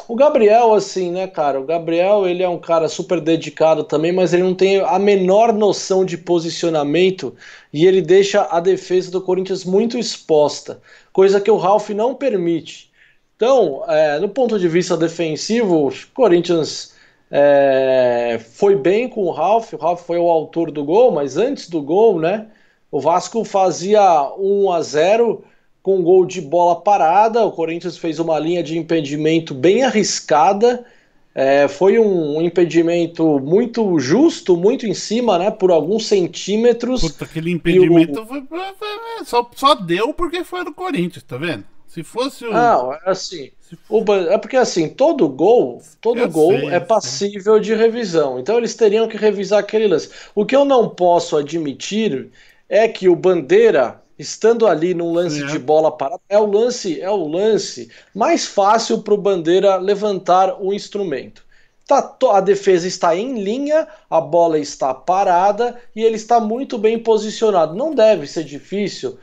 [0.08, 1.60] O Gabriel, assim, né, cara?
[1.62, 5.54] O Gabriel, ele é um cara super dedicado também, mas ele não tem a menor
[5.54, 7.36] noção de posicionamento
[7.72, 10.82] e ele deixa a defesa do Corinthians muito exposta,
[11.14, 12.90] coisa que o Ralf não permite.
[13.36, 16.96] Então, é, no ponto de vista defensivo, o Corinthians
[17.30, 21.70] é, foi bem com o Ralf, o Ralf foi o autor do gol, mas antes
[21.70, 22.48] do gol, né,
[22.92, 24.02] o Vasco fazia
[24.38, 25.44] 1 a 0
[25.90, 27.44] com um gol de bola parada.
[27.44, 30.86] O Corinthians fez uma linha de impedimento bem arriscada.
[31.34, 35.50] É, foi um, um, impedimento muito justo, muito em cima, né?
[35.50, 37.02] Por alguns centímetros.
[37.02, 38.26] Puta, aquele impedimento o...
[38.28, 41.64] foi, foi, foi, só, só deu porque foi do Corinthians, tá vendo?
[41.88, 42.54] Se fosse o.
[42.54, 43.50] Não, é assim.
[43.90, 48.38] O, é porque assim, todo gol, todo eu gol sei, é passível de revisão.
[48.38, 50.12] Então eles teriam que revisar aquele lance.
[50.36, 52.30] O que eu não posso admitir
[52.68, 55.46] é que o Bandeira estando ali num lance é.
[55.48, 60.62] de bola parada, é o lance, é o lance mais fácil para o Bandeira levantar
[60.62, 61.48] o instrumento.
[61.88, 67.00] Tá, a defesa está em linha, a bola está parada e ele está muito bem
[67.00, 67.74] posicionado.
[67.74, 69.18] Não deve ser difícil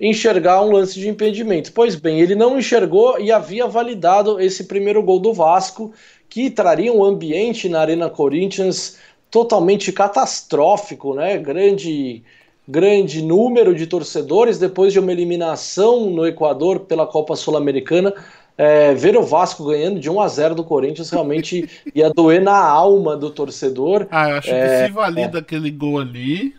[0.00, 1.72] enxergar um lance de impedimento.
[1.74, 5.92] Pois bem, ele não enxergou e havia validado esse primeiro gol do Vasco,
[6.26, 8.96] que traria um ambiente na Arena Corinthians
[9.30, 11.36] totalmente catastrófico, né?
[11.36, 12.22] Grande
[12.70, 18.14] grande número de torcedores depois de uma eliminação no Equador pela Copa Sul-Americana.
[18.56, 22.58] É, ver o Vasco ganhando de 1 a 0 do Corinthians realmente ia doer na
[22.58, 24.06] alma do torcedor.
[24.10, 25.40] Ah, eu acho é, que se valida é.
[25.40, 26.54] aquele gol ali.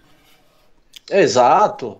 [1.09, 1.97] Exato.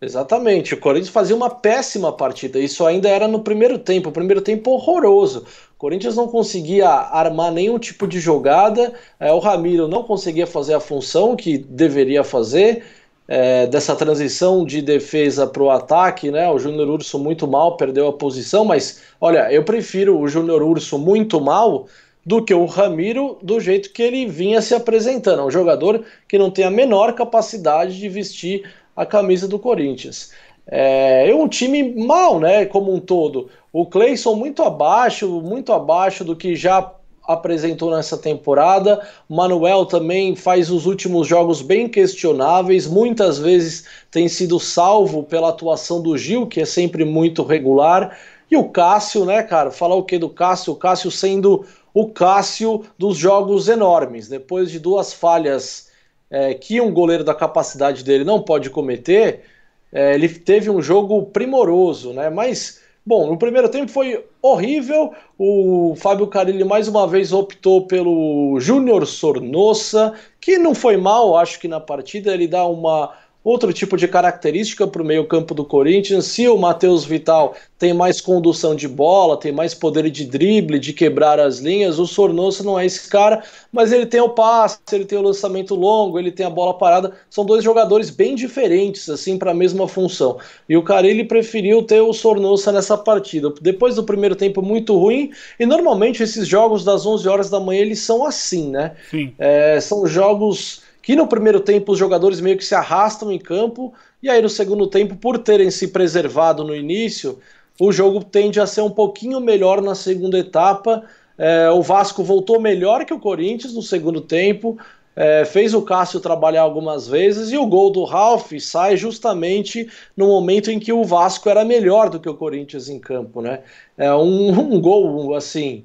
[0.00, 0.74] Exatamente.
[0.74, 2.58] O Corinthians fazia uma péssima partida.
[2.58, 4.10] Isso ainda era no primeiro tempo.
[4.10, 5.46] O primeiro tempo horroroso.
[5.74, 8.92] O Corinthians não conseguia armar nenhum tipo de jogada.
[9.18, 12.84] É, o Ramiro não conseguia fazer a função que deveria fazer
[13.26, 16.48] é, dessa transição de defesa para o ataque, né?
[16.50, 20.98] O Júnior Urso muito mal, perdeu a posição, mas olha, eu prefiro o Júnior Urso
[20.98, 21.86] muito mal
[22.24, 25.40] do que o Ramiro do jeito que ele vinha se apresentando.
[25.40, 30.32] É um jogador que não tem a menor capacidade de vestir a camisa do Corinthians.
[30.66, 32.64] É, é um time mal, né?
[32.66, 33.50] Como um todo.
[33.72, 36.94] O Cleison muito abaixo, muito abaixo do que já
[37.26, 39.06] apresentou nessa temporada.
[39.28, 46.02] Manuel também faz os últimos jogos bem questionáveis, muitas vezes tem sido salvo pela atuação
[46.02, 48.16] do Gil, que é sempre muito regular.
[48.50, 49.70] E o Cássio, né, cara?
[49.70, 50.74] Falar o que do Cássio?
[50.74, 54.28] O Cássio sendo o Cássio dos jogos enormes.
[54.28, 55.88] Depois de duas falhas
[56.30, 59.44] é, que um goleiro da capacidade dele não pode cometer,
[59.92, 62.28] é, ele teve um jogo primoroso, né?
[62.28, 65.12] Mas Bom, no primeiro tempo foi horrível.
[65.38, 71.60] O Fábio Carilli mais uma vez optou pelo Júnior Sornossa, que não foi mal, acho
[71.60, 73.12] que na partida ele dá uma
[73.44, 76.24] outro tipo de característica para o meio-campo do Corinthians.
[76.24, 80.94] Se o Matheus Vital tem mais condução de bola, tem mais poder de drible, de
[80.94, 85.04] quebrar as linhas, o Sornosa não é esse cara, mas ele tem o passe, ele
[85.04, 87.12] tem o lançamento longo, ele tem a bola parada.
[87.28, 90.38] São dois jogadores bem diferentes, assim, para a mesma função.
[90.66, 93.52] E o Carilli preferiu ter o Sornosa nessa partida.
[93.60, 95.30] Depois do primeiro tempo muito ruim,
[95.60, 98.92] e normalmente esses jogos das 11 horas da manhã eles são assim, né?
[99.10, 99.34] Sim.
[99.38, 103.92] É, são jogos que no primeiro tempo os jogadores meio que se arrastam em campo,
[104.22, 107.38] e aí no segundo tempo, por terem se preservado no início,
[107.78, 111.04] o jogo tende a ser um pouquinho melhor na segunda etapa.
[111.36, 114.78] É, o Vasco voltou melhor que o Corinthians no segundo tempo,
[115.14, 120.28] é, fez o Cássio trabalhar algumas vezes e o gol do Ralf sai justamente no
[120.28, 123.60] momento em que o Vasco era melhor do que o Corinthians em campo, né?
[123.98, 125.84] É um, um gol assim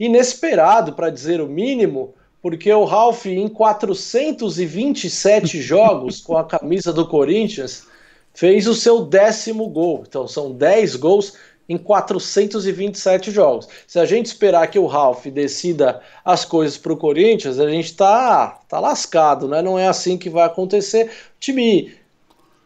[0.00, 7.06] inesperado para dizer o mínimo, porque o Ralph, em 427 jogos com a camisa do
[7.06, 7.86] Corinthians,
[8.34, 10.02] fez o seu décimo gol.
[10.06, 11.34] Então são 10 gols
[11.68, 13.68] em 427 jogos.
[13.86, 17.86] Se a gente esperar que o Ralph decida as coisas para o Corinthians, a gente
[17.86, 19.62] está tá lascado, né?
[19.62, 21.06] Não é assim que vai acontecer.
[21.06, 21.94] O time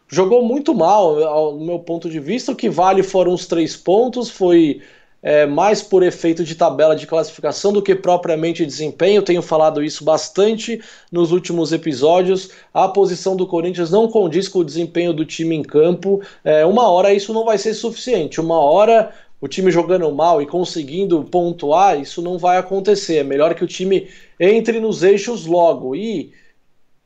[0.07, 2.51] jogou muito mal, ao meu ponto de vista.
[2.51, 4.81] O que vale foram os três pontos, foi
[5.27, 9.21] é, mais por efeito de tabela de classificação do que propriamente desempenho.
[9.21, 12.51] Tenho falado isso bastante nos últimos episódios.
[12.73, 16.21] A posição do Corinthians não condiz com o desempenho do time em campo.
[16.45, 18.39] É, uma hora isso não vai ser suficiente.
[18.39, 23.17] Uma hora o time jogando mal e conseguindo pontuar, isso não vai acontecer.
[23.17, 24.07] É melhor que o time
[24.39, 25.93] entre nos eixos logo.
[25.93, 26.31] E,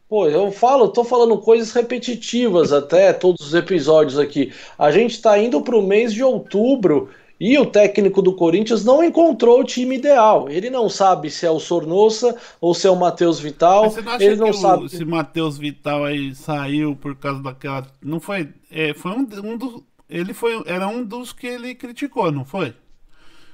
[0.08, 4.54] pô, eu falo, tô falando coisas repetitivas até todos os episódios aqui.
[4.78, 7.10] A gente está indo para o mês de outubro
[7.44, 10.48] e o técnico do Corinthians não encontrou o time ideal.
[10.48, 13.86] Ele não sabe se é o Sornosa ou se é o Matheus Vital.
[13.86, 17.16] Mas você não acha ele não que sabe o, se Matheus Vital aí saiu por
[17.16, 17.88] causa daquela.
[18.00, 18.50] Não foi.
[18.70, 19.82] É, foi um, um dos.
[20.08, 20.62] Ele foi.
[20.68, 22.76] Era um dos que ele criticou, não foi?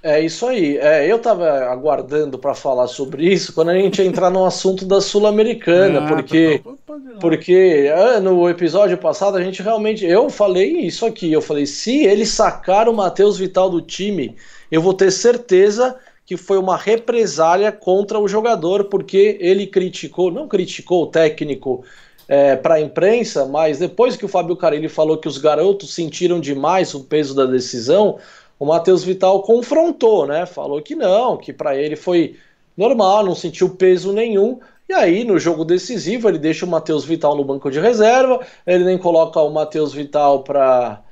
[0.02, 0.78] É isso aí.
[0.78, 5.02] É, eu estava aguardando para falar sobre isso quando a gente entrar no assunto da
[5.02, 10.30] Sul-Americana, ah, porque tá, tá, tá, porque é, no episódio passado a gente realmente eu
[10.30, 11.32] falei isso aqui.
[11.32, 14.36] Eu falei se ele sacar o Matheus Vital do time,
[14.72, 20.46] eu vou ter certeza que foi uma represália contra o jogador, porque ele criticou, não
[20.46, 21.86] criticou o técnico
[22.28, 26.40] é, para a imprensa, mas depois que o Fábio Carilli falou que os garotos sentiram
[26.40, 28.20] demais o peso da decisão,
[28.60, 30.46] o Matheus Vital confrontou, né?
[30.46, 32.38] Falou que não, que para ele foi
[32.76, 34.60] normal, não sentiu peso nenhum.
[34.90, 38.86] E aí, no jogo decisivo, ele deixa o Matheus Vital no banco de reserva, ele
[38.86, 41.04] nem coloca o Matheus Vital para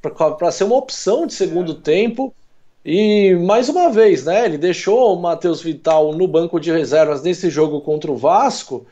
[0.00, 1.74] para ser uma opção de segundo é.
[1.74, 2.34] tempo.
[2.84, 4.46] E mais uma vez, né?
[4.46, 8.86] Ele deixou o Matheus Vital no banco de reservas nesse jogo contra o Vasco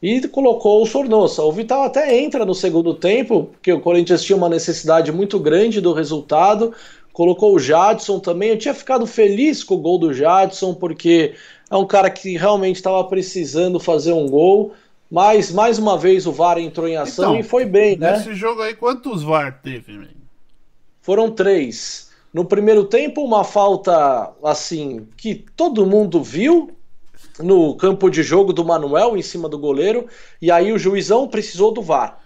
[0.00, 1.42] e colocou o Sornosa.
[1.42, 5.80] O Vital até entra no segundo tempo, porque o Corinthians tinha uma necessidade muito grande
[5.80, 6.72] do resultado
[7.16, 8.50] colocou o Jadson também.
[8.50, 11.34] Eu tinha ficado feliz com o gol do Jadson, porque
[11.70, 14.74] é um cara que realmente estava precisando fazer um gol.
[15.10, 18.18] Mas mais uma vez o VAR entrou em ação então, e foi bem, né?
[18.18, 20.08] Nesse jogo aí, quantos VAR teve, man?
[21.00, 22.10] Foram três.
[22.34, 26.76] No primeiro tempo, uma falta assim que todo mundo viu
[27.38, 30.06] no campo de jogo do Manuel em cima do goleiro,
[30.42, 32.20] e aí o juizão precisou do VAR.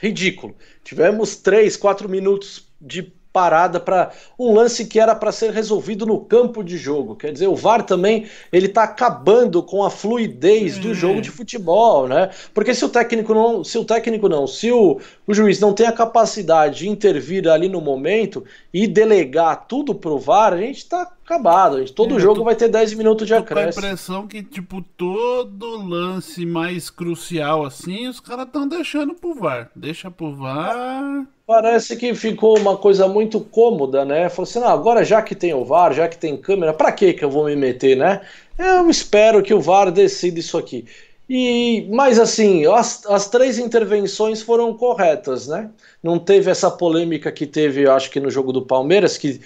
[0.00, 0.54] Ridículo.
[0.84, 6.18] Tivemos três, quatro minutos de parada para um lance que era para ser resolvido no
[6.18, 7.14] campo de jogo.
[7.14, 12.08] Quer dizer, o VAR também ele está acabando com a fluidez do jogo de futebol,
[12.08, 12.30] né?
[12.54, 15.86] Porque se o técnico não, se o técnico não, se o, o juiz não tem
[15.86, 21.02] a capacidade de intervir ali no momento e delegar tudo pro VAR, a gente está
[21.02, 21.78] acabado.
[21.78, 23.82] Gente, todo é, jogo tô, vai ter 10 minutos de acréscimo.
[23.82, 29.34] Com a impressão que, tipo, todo lance mais crucial assim, os caras estão deixando pro
[29.34, 29.70] VAR.
[29.74, 31.26] Deixa pro VAR.
[31.46, 34.28] Parece que ficou uma coisa muito cômoda, né?
[34.28, 37.24] Falou assim, agora já que tem o VAR, já que tem câmera, para que que
[37.24, 38.20] eu vou me meter, né?
[38.58, 40.86] Eu espero que o VAR decida isso aqui.
[41.28, 45.70] E, mas assim, as, as três intervenções foram corretas, né?
[46.02, 49.40] Não teve essa polêmica que teve, eu acho que no jogo do Palmeiras, que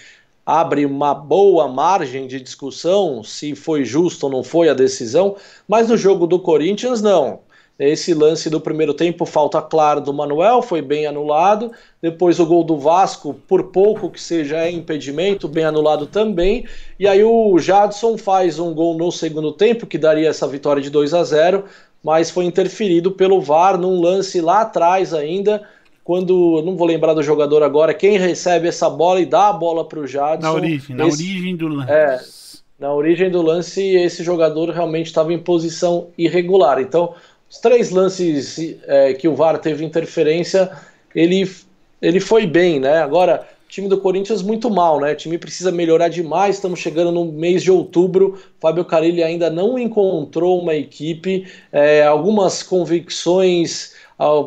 [0.45, 5.89] abre uma boa margem de discussão se foi justo ou não foi a decisão, mas
[5.89, 7.41] no jogo do Corinthians não.
[7.81, 11.73] Esse lance do primeiro tempo, falta clara do Manuel, foi bem anulado.
[12.03, 16.67] Depois o gol do Vasco, por pouco que seja, é impedimento, bem anulado também.
[16.99, 20.91] E aí o Jadson faz um gol no segundo tempo, que daria essa vitória de
[20.91, 21.65] 2 a 0
[22.03, 25.63] mas foi interferido pelo VAR num lance lá atrás ainda,
[26.03, 29.87] quando, não vou lembrar do jogador agora, quem recebe essa bola e dá a bola
[29.87, 30.47] para o Jadson.
[30.47, 31.93] Na origem, esse, na origem do lance.
[31.93, 32.21] É,
[32.79, 36.81] na origem do lance, esse jogador realmente estava em posição irregular.
[36.81, 37.15] Então,
[37.51, 40.71] os três lances é, que o VAR teve interferência,
[41.15, 41.51] ele,
[42.01, 42.99] ele foi bem, né?
[42.99, 45.13] Agora, time do Corinthians muito mal, né?
[45.13, 46.57] O time precisa melhorar demais.
[46.57, 48.39] Estamos chegando no mês de outubro.
[48.61, 51.47] Fábio Carilli ainda não encontrou uma equipe.
[51.73, 53.95] É, algumas convicções,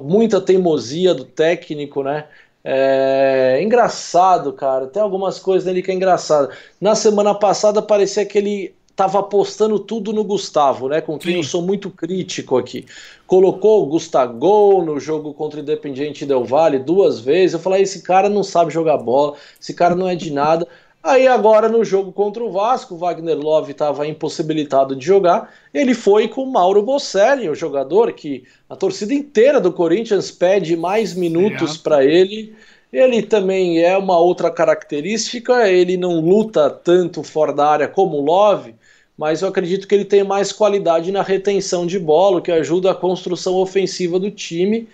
[0.03, 2.25] muita teimosia do técnico, né?
[2.65, 4.87] É engraçado, cara.
[4.87, 6.49] Tem algumas coisas nele que é engraçado.
[6.79, 11.01] Na semana passada parecia que ele estava apostando tudo no Gustavo, né?
[11.01, 11.37] Com quem Sim.
[11.39, 12.85] eu sou muito crítico aqui.
[13.25, 17.55] Colocou o Gustavo no jogo contra o Independiente Del Valle duas vezes.
[17.55, 20.67] Eu falei, esse cara não sabe jogar bola, esse cara não é de nada.
[21.03, 25.53] Aí agora no jogo contra o Vasco, o Wagner Love estava impossibilitado de jogar.
[25.73, 30.77] Ele foi com o Mauro Bocelli, o jogador que a torcida inteira do Corinthians pede
[30.77, 32.55] mais minutos para ele.
[32.91, 38.23] Ele também é uma outra característica, ele não luta tanto fora da área como o
[38.23, 38.75] Love,
[39.23, 42.93] mas eu acredito que ele tem mais qualidade na retenção de bola, que ajuda a
[42.93, 44.85] construção ofensiva do time.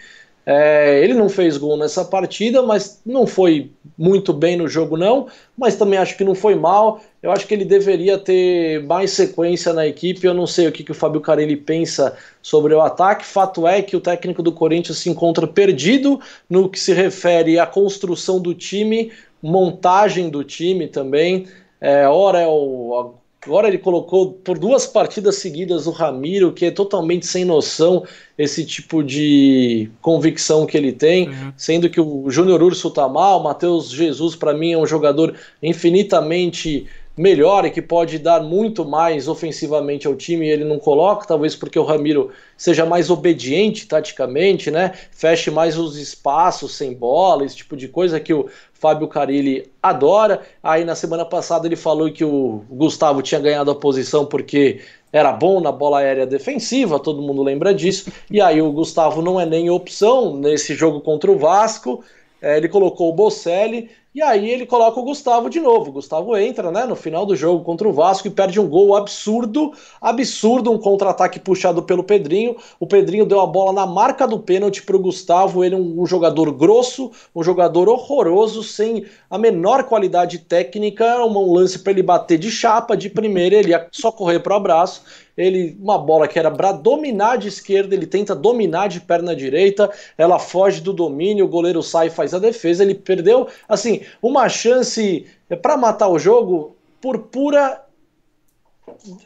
[0.45, 5.25] É, ele não fez gol nessa partida, mas não foi muito bem no jogo, não.
[5.57, 7.01] Mas também acho que não foi mal.
[7.23, 10.27] Eu acho que ele deveria ter mais sequência na equipe.
[10.27, 13.25] Eu não sei o que, que o Fábio Carelli pensa sobre o ataque.
[13.25, 17.65] Fato é que o técnico do Corinthians se encontra perdido no que se refere à
[17.65, 19.11] construção do time,
[19.41, 21.47] montagem do time também.
[21.81, 26.71] É, ora é o, Agora ele colocou por duas partidas seguidas o Ramiro, que é
[26.71, 28.03] totalmente sem noção
[28.37, 31.53] esse tipo de convicção que ele tem, uhum.
[31.55, 35.35] sendo que o Júnior Urso tá mal, o Matheus Jesus para mim é um jogador
[35.63, 36.85] infinitamente
[37.19, 41.53] melhor e que pode dar muito mais ofensivamente ao time e ele não coloca, talvez
[41.53, 44.93] porque o Ramiro seja mais obediente taticamente, né?
[45.11, 50.43] Feche mais os espaços sem bola, esse tipo de coisa que o Fábio Carilli adora.
[50.63, 54.79] Aí na semana passada ele falou que o Gustavo tinha ganhado a posição porque
[55.11, 58.09] era bom na bola aérea defensiva, todo mundo lembra disso.
[58.31, 62.01] E aí o Gustavo não é nem opção nesse jogo contra o Vasco.
[62.41, 65.89] É, ele colocou o Bocelli e aí ele coloca o Gustavo de novo.
[65.89, 68.95] O Gustavo entra, né, no final do jogo contra o Vasco e perde um gol
[68.95, 72.55] absurdo, absurdo, um contra-ataque puxado pelo Pedrinho.
[72.79, 75.63] O Pedrinho deu a bola na marca do pênalti para o Gustavo.
[75.63, 81.23] Ele é um, um, jogador grosso, um jogador horroroso, sem a menor qualidade técnica.
[81.23, 84.57] Um lance para ele bater de chapa de primeira, ele ia só correr para o
[84.57, 85.03] abraço
[85.39, 89.89] ele uma bola que era para dominar de esquerda, ele tenta dominar de perna direita,
[90.17, 94.49] ela foge do domínio, o goleiro sai e faz a defesa, ele perdeu, assim, uma
[94.49, 95.25] chance
[95.61, 97.81] para matar o jogo por pura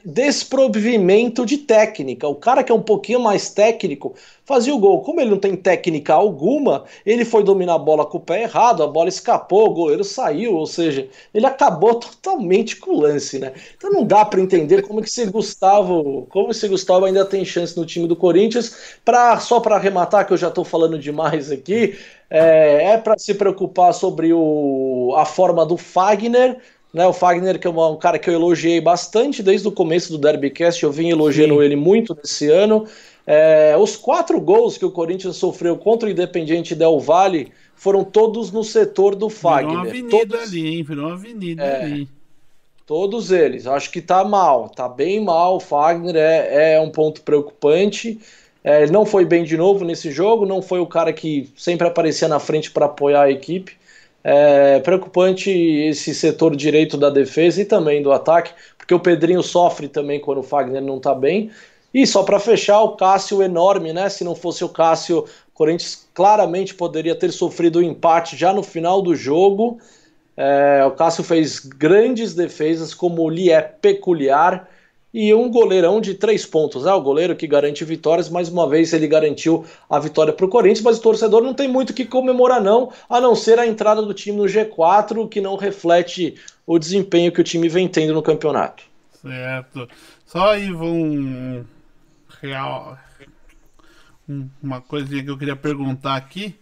[0.04, 2.28] desprovimento de técnica.
[2.28, 4.14] O cara que é um pouquinho mais técnico
[4.46, 5.02] fazia o gol.
[5.02, 8.84] Como ele não tem técnica alguma, ele foi dominar a bola com o pé errado,
[8.84, 13.54] a bola escapou, o goleiro saiu, ou seja, ele acabou totalmente com o lance, né?
[13.78, 17.78] Então não dá para entender como que esse Gustavo, como esse Gustavo ainda tem chance
[17.78, 18.76] no time do Corinthians.
[19.04, 21.98] Para só para arrematar que eu já estou falando demais aqui,
[22.30, 26.60] é, é para se preocupar sobre o, a forma do Fagner
[26.94, 30.18] né, o Fagner, que é um cara que eu elogiei bastante desde o começo do
[30.20, 31.64] Derbycast, eu vim elogiando Sim.
[31.64, 32.86] ele muito nesse ano.
[33.26, 38.52] É, os quatro gols que o Corinthians sofreu contra o Independiente Del Valle foram todos
[38.52, 39.70] no setor do Fagner.
[39.70, 40.84] Virou uma avenida todos, ali, hein?
[40.84, 42.10] Virou uma avenida é, ali.
[42.86, 43.66] Todos eles.
[43.66, 45.56] Acho que tá mal, tá bem mal.
[45.56, 48.20] O Fagner é, é um ponto preocupante.
[48.64, 51.88] É, ele não foi bem de novo nesse jogo, não foi o cara que sempre
[51.88, 53.76] aparecia na frente para apoiar a equipe.
[54.24, 59.90] É preocupante esse setor direito da defesa e também do ataque, porque o Pedrinho sofre
[59.90, 61.52] também quando o Fagner não está bem.
[61.94, 64.10] E só para fechar, o Cássio enorme, né?
[64.10, 68.52] Se não fosse o Cássio, o Corinthians claramente poderia ter sofrido o um empate já
[68.54, 69.78] no final do jogo.
[70.36, 74.68] É, o Cássio fez grandes defesas, como lhe é peculiar
[75.14, 76.86] e um goleirão de três pontos.
[76.86, 78.30] É o goleiro que garante vitórias.
[78.30, 81.68] Mais uma vez ele garantiu a vitória para o Corinthians, mas o torcedor não tem
[81.68, 85.40] muito o que comemorar, não, a não ser a entrada do time no G4, que
[85.40, 86.36] não reflete
[86.66, 88.84] o desempenho que o time vem tendo no campeonato.
[89.22, 89.88] Certo.
[90.26, 91.64] Só aí um
[92.42, 92.98] real.
[94.62, 96.56] Uma coisinha que eu queria perguntar aqui.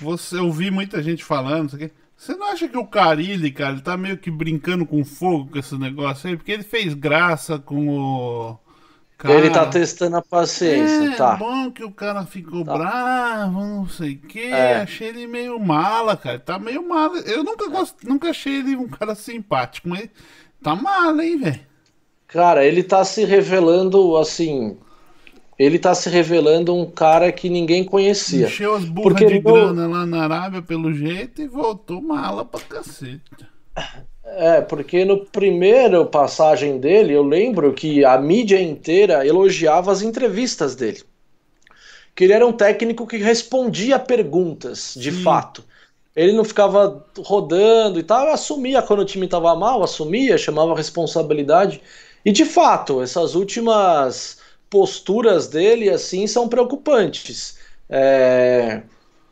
[0.00, 1.90] Você ouvi muita gente falando, isso aqui.
[2.22, 5.58] Você não acha que o Carilli, cara, ele tá meio que brincando com fogo com
[5.58, 6.36] esse negócio aí?
[6.36, 8.56] Porque ele fez graça com o.
[9.18, 9.34] Cara...
[9.34, 11.34] Ele tá testando a paciência, é, tá.
[11.34, 12.78] É bom que o cara ficou tá.
[12.78, 14.50] bravo, não sei o quê.
[14.52, 14.82] É.
[14.82, 16.38] Achei ele meio mala, cara.
[16.38, 17.18] Tá meio mala.
[17.22, 17.96] Eu nunca, gost...
[18.04, 20.08] nunca achei ele um cara simpático, mas
[20.62, 21.60] tá mala, hein, velho?
[22.28, 24.78] Cara, ele tá se revelando assim.
[25.64, 28.46] Ele tá se revelando um cara que ninguém conhecia.
[28.46, 33.20] Encheu as burras de grana lá na Arábia pelo jeito e voltou mala pra cacete.
[34.24, 40.74] É, porque no primeiro passagem dele, eu lembro que a mídia inteira elogiava as entrevistas
[40.74, 41.02] dele.
[42.14, 45.22] Que ele era um técnico que respondia perguntas, de Sim.
[45.22, 45.62] fato.
[46.16, 51.80] Ele não ficava rodando e tal, assumia quando o time estava mal, assumia, chamava responsabilidade.
[52.24, 54.41] E de fato, essas últimas
[54.72, 57.58] posturas dele assim são preocupantes.
[57.90, 58.80] É...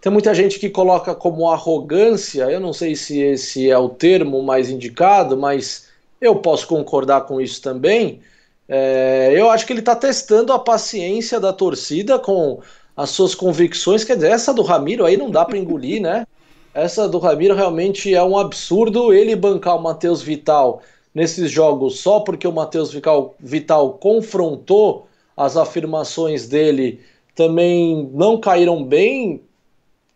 [0.03, 4.43] Tem muita gente que coloca como arrogância, eu não sei se esse é o termo
[4.43, 5.89] mais indicado, mas
[6.21, 8.21] eu posso concordar com isso também.
[8.69, 12.61] É, eu acho que ele está testando a paciência da torcida com
[12.97, 14.05] as suas convicções.
[14.05, 16.27] Quer dizer, essa do Ramiro aí não dá para engolir, né?
[16.73, 19.13] Essa do Ramiro realmente é um absurdo.
[19.13, 20.83] Ele bancar o Matheus Vital
[21.15, 25.10] nesses jogos só porque o Matheus Vital, Vital confrontou
[25.41, 27.01] as afirmações dele
[27.35, 29.43] também não caíram bem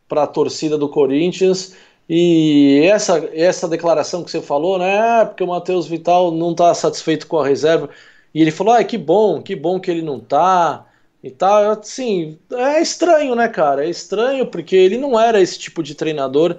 [0.07, 1.75] para a torcida do Corinthians.
[2.07, 4.99] E essa, essa declaração que você falou, né?
[4.99, 7.89] Ah, porque o Matheus Vital não está satisfeito com a reserva.
[8.35, 10.87] E ele falou: ah, que bom, que bom que ele não tá
[11.23, 11.71] e tal.
[11.71, 13.87] Assim, é estranho, né, cara?
[13.87, 16.59] É estranho porque ele não era esse tipo de treinador.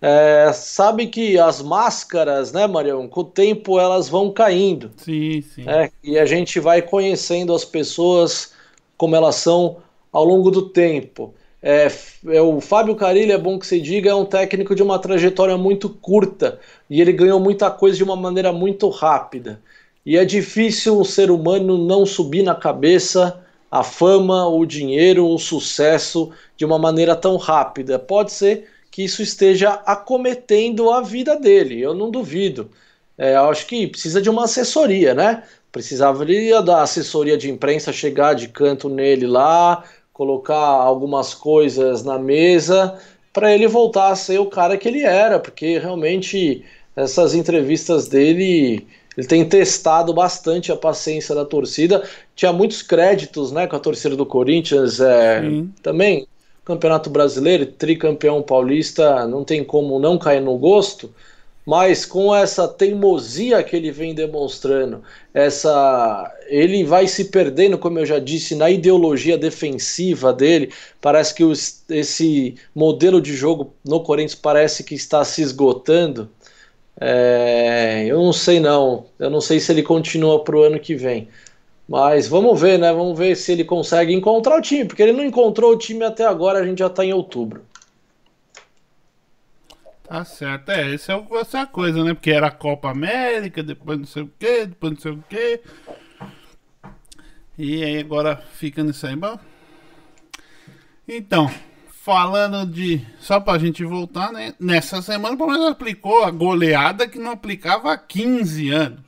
[0.00, 4.90] É, sabe que as máscaras, né, Marião, com o tempo elas vão caindo.
[4.96, 5.68] Sim, sim.
[5.68, 8.52] É, e a gente vai conhecendo as pessoas
[8.96, 9.78] como elas são
[10.12, 11.34] ao longo do tempo.
[11.62, 11.90] É,
[12.28, 15.56] é, o Fábio Carilli, é bom que se diga, é um técnico de uma trajetória
[15.56, 19.60] muito curta e ele ganhou muita coisa de uma maneira muito rápida.
[20.04, 25.38] E é difícil um ser humano não subir na cabeça a fama, o dinheiro, o
[25.38, 27.98] sucesso de uma maneira tão rápida.
[27.98, 32.70] Pode ser que isso esteja acometendo a vida dele, eu não duvido.
[33.18, 35.42] É, acho que precisa de uma assessoria, né?
[35.70, 39.84] Precisaria da assessoria de imprensa chegar de canto nele lá,
[40.14, 42.98] colocar algumas coisas na mesa
[43.34, 46.64] para ele voltar a ser o cara que ele era, porque realmente
[46.96, 52.02] essas entrevistas dele ele tem testado bastante a paciência da torcida.
[52.34, 55.00] Tinha muitos créditos né, com a torcida do Corinthians.
[55.00, 55.42] É,
[55.82, 56.26] também,
[56.66, 61.10] Campeonato Brasileiro, tricampeão paulista, não tem como não cair no gosto
[61.66, 65.02] mas com essa teimosia que ele vem demonstrando,
[65.34, 70.72] essa ele vai se perdendo, como eu já disse, na ideologia defensiva dele.
[71.00, 76.30] Parece que os, esse modelo de jogo no Corinthians parece que está se esgotando.
[77.00, 80.94] É, eu não sei não, eu não sei se ele continua para o ano que
[80.94, 81.28] vem.
[81.88, 82.92] Mas vamos ver, né?
[82.92, 86.24] Vamos ver se ele consegue encontrar o time, porque ele não encontrou o time até
[86.24, 87.64] agora, a gente já está em outubro.
[90.02, 92.14] Tá certo, é, essa é, essa é a coisa, né?
[92.14, 95.60] Porque era a Copa América, depois não sei o que, depois não sei o que.
[97.58, 99.38] E aí agora fica nisso aí, bom.
[101.08, 101.50] Então,
[101.88, 103.04] falando de.
[103.18, 104.54] Só pra gente voltar, né?
[104.60, 109.05] Nessa semana o Palmeiras aplicou a goleada que não aplicava há 15 anos.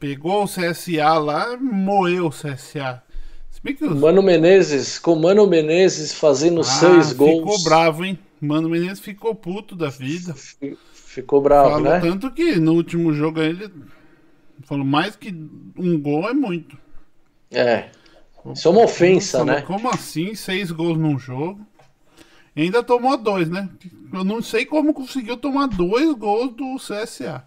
[0.00, 3.02] Pegou o CSA lá, moeu o CSA.
[3.82, 4.00] Os...
[4.00, 7.40] Mano Menezes, com Mano Menezes fazendo ah, seis gols.
[7.40, 8.18] Ficou bravo, hein?
[8.40, 10.34] Mano Menezes ficou puto da vida.
[10.94, 12.00] Ficou bravo, falou né?
[12.00, 13.70] Tanto que no último jogo ele
[14.62, 15.28] falou mais que
[15.76, 16.78] um gol é muito.
[17.50, 17.90] É.
[18.54, 19.60] Isso é uma ofensa, falou, né?
[19.60, 20.34] Como assim?
[20.34, 21.60] Seis gols num jogo.
[22.56, 23.68] E ainda tomou dois, né?
[24.14, 27.44] Eu não sei como conseguiu tomar dois gols do CSA.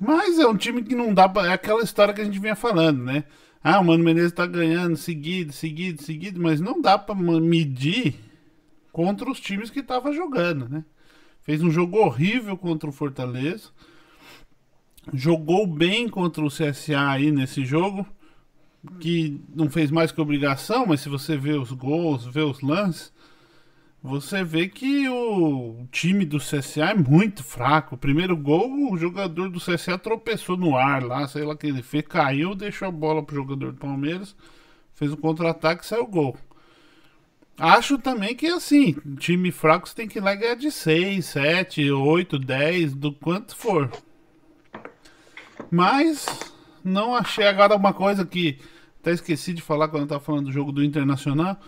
[0.00, 1.46] Mas é um time que não dá pra.
[1.46, 3.24] É aquela história que a gente vinha falando, né?
[3.62, 8.14] Ah, o Mano Menezes tá ganhando seguido, seguido, seguido, mas não dá pra medir
[8.92, 10.84] contra os times que estava jogando, né?
[11.42, 13.70] Fez um jogo horrível contra o Fortaleza.
[15.12, 18.06] Jogou bem contra o CSA aí nesse jogo,
[19.00, 23.12] que não fez mais que obrigação, mas se você vê os gols, vê os lances,
[24.02, 27.96] você vê que o time do CSA é muito fraco.
[27.96, 31.82] O primeiro gol, o jogador do CSA tropeçou no ar lá, sei lá que ele
[31.82, 34.36] fez, caiu, deixou a bola pro jogador do Palmeiras,
[34.94, 36.36] fez o um contra-ataque e saiu o gol.
[37.58, 41.90] Acho também que assim, time fraco você tem que ir lá ganhar de 6, 7,
[41.90, 43.90] 8, 10, do quanto for.
[45.68, 46.24] Mas
[46.84, 48.60] não achei agora uma coisa que
[49.00, 51.58] até esqueci de falar quando eu tava falando do jogo do Internacional.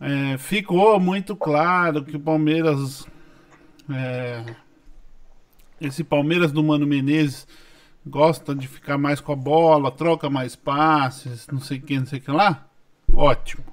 [0.00, 3.06] É, ficou muito claro que o Palmeiras.
[3.90, 4.44] É,
[5.80, 7.46] esse Palmeiras do Mano Menezes
[8.06, 12.06] gosta de ficar mais com a bola, troca mais passes, não sei o que, não
[12.06, 12.66] sei o que lá.
[13.12, 13.64] Ótimo.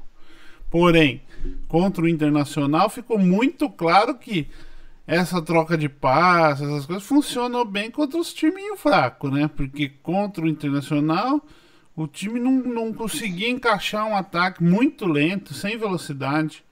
[0.69, 1.21] Porém,
[1.67, 4.47] contra o Internacional ficou muito claro que
[5.07, 9.47] essa troca de passes, essas coisas funcionam bem contra os times fracos, né?
[9.47, 11.41] Porque contra o Internacional,
[11.95, 16.63] O time não, não conseguia encaixar um ataque muito lento, sem velocidade.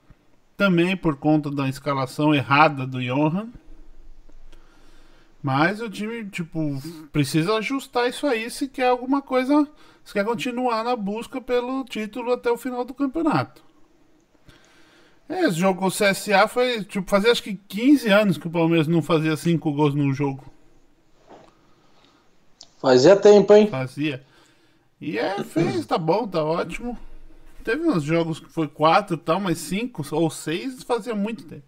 [0.56, 3.48] Também por conta da escalação errada do Johan.
[5.42, 9.66] Mas o time, tipo, precisa ajustar isso aí se quer alguma coisa.
[10.04, 13.64] Se quer continuar na busca pelo título até o final do campeonato.
[15.28, 18.50] É, esse jogo com o CSA foi, tipo, fazia acho que 15 anos que o
[18.50, 20.44] Palmeiras não fazia 5 gols no jogo.
[22.78, 23.66] Fazia tempo, hein?
[23.66, 24.22] Fazia.
[25.04, 26.98] E é, fez, tá bom, tá ótimo.
[27.62, 31.66] Teve uns jogos que foi 4 e tal, mas 5 ou 6 fazia muito tempo.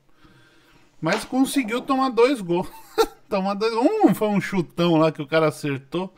[0.99, 2.67] Mas conseguiu tomar dois gols.
[3.29, 6.11] tomar dois, um foi um chutão lá que o cara acertou,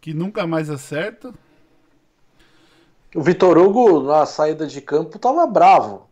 [0.00, 1.34] que nunca mais acerta.
[3.14, 6.08] O Vitor Hugo, na saída de campo, tava bravo.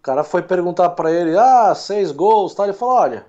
[0.00, 2.64] O cara foi perguntar para ele, ah, seis gols, tá?
[2.64, 3.26] Ele falou, olha,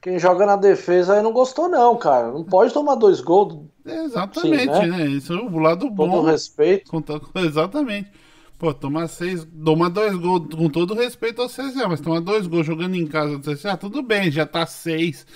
[0.00, 2.30] quem joga na defesa aí não gostou não, cara.
[2.30, 3.66] Não pode tomar dois gols.
[3.84, 4.86] Exatamente, né?
[4.86, 5.06] né?
[5.06, 6.10] Isso é o lado bom.
[6.10, 6.90] Todo respeito.
[6.90, 7.02] Com,
[7.40, 8.10] exatamente.
[8.58, 12.66] Pô, tomar seis, tomar dois gols com todo respeito ao CSA, mas tomar dois gols
[12.66, 15.26] jogando em casa do CSA, tudo bem, já tá seis.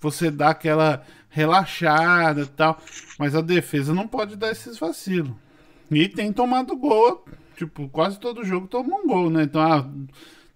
[0.00, 2.78] Você dá aquela relaxada e tal.
[3.18, 5.32] Mas a defesa não pode dar esses vacilos.
[5.90, 7.24] E tem tomado gol
[7.58, 9.42] tipo, quase todo jogo toma um gol, né?
[9.42, 9.84] Então, ah,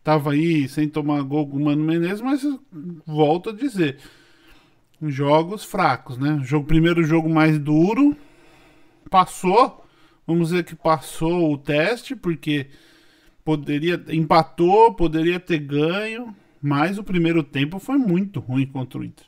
[0.03, 2.43] tava aí sem tomar gol com o Mano Menezes, mas
[3.07, 3.99] volto a dizer,
[5.03, 6.41] jogos fracos, né?
[6.43, 8.17] Jogo, primeiro jogo mais duro,
[9.11, 9.85] passou,
[10.27, 12.69] vamos dizer que passou o teste, porque
[13.45, 19.27] poderia, empatou, poderia ter ganho, mas o primeiro tempo foi muito ruim contra o Inter.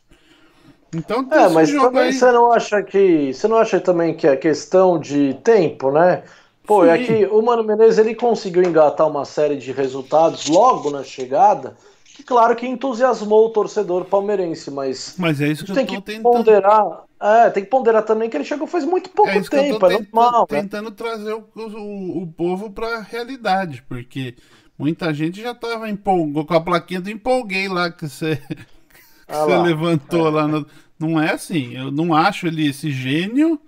[0.94, 2.12] Então, é, mas também aí...
[2.12, 6.22] você não acha que você não acha também que é questão de tempo, né?
[6.66, 6.90] Pô, Sim.
[6.90, 11.76] é que o Mano Menezes ele conseguiu engatar uma série de resultados logo na chegada,
[12.04, 16.22] que claro que entusiasmou o torcedor palmeirense, mas Mas é isso que tem que tentando.
[16.22, 19.98] ponderar, é, tem que ponderar também que ele chegou faz muito pouco é tempo, é
[19.98, 20.60] normal, né?
[20.62, 20.96] tentando né?
[20.96, 24.34] trazer o, o, o povo para a realidade, porque
[24.78, 28.40] muita gente já tava empolgou com a plaquinha do empolguei lá que você
[29.28, 30.30] ah, você levantou é.
[30.30, 30.66] lá no,
[30.98, 33.60] não é assim, eu não acho ele esse gênio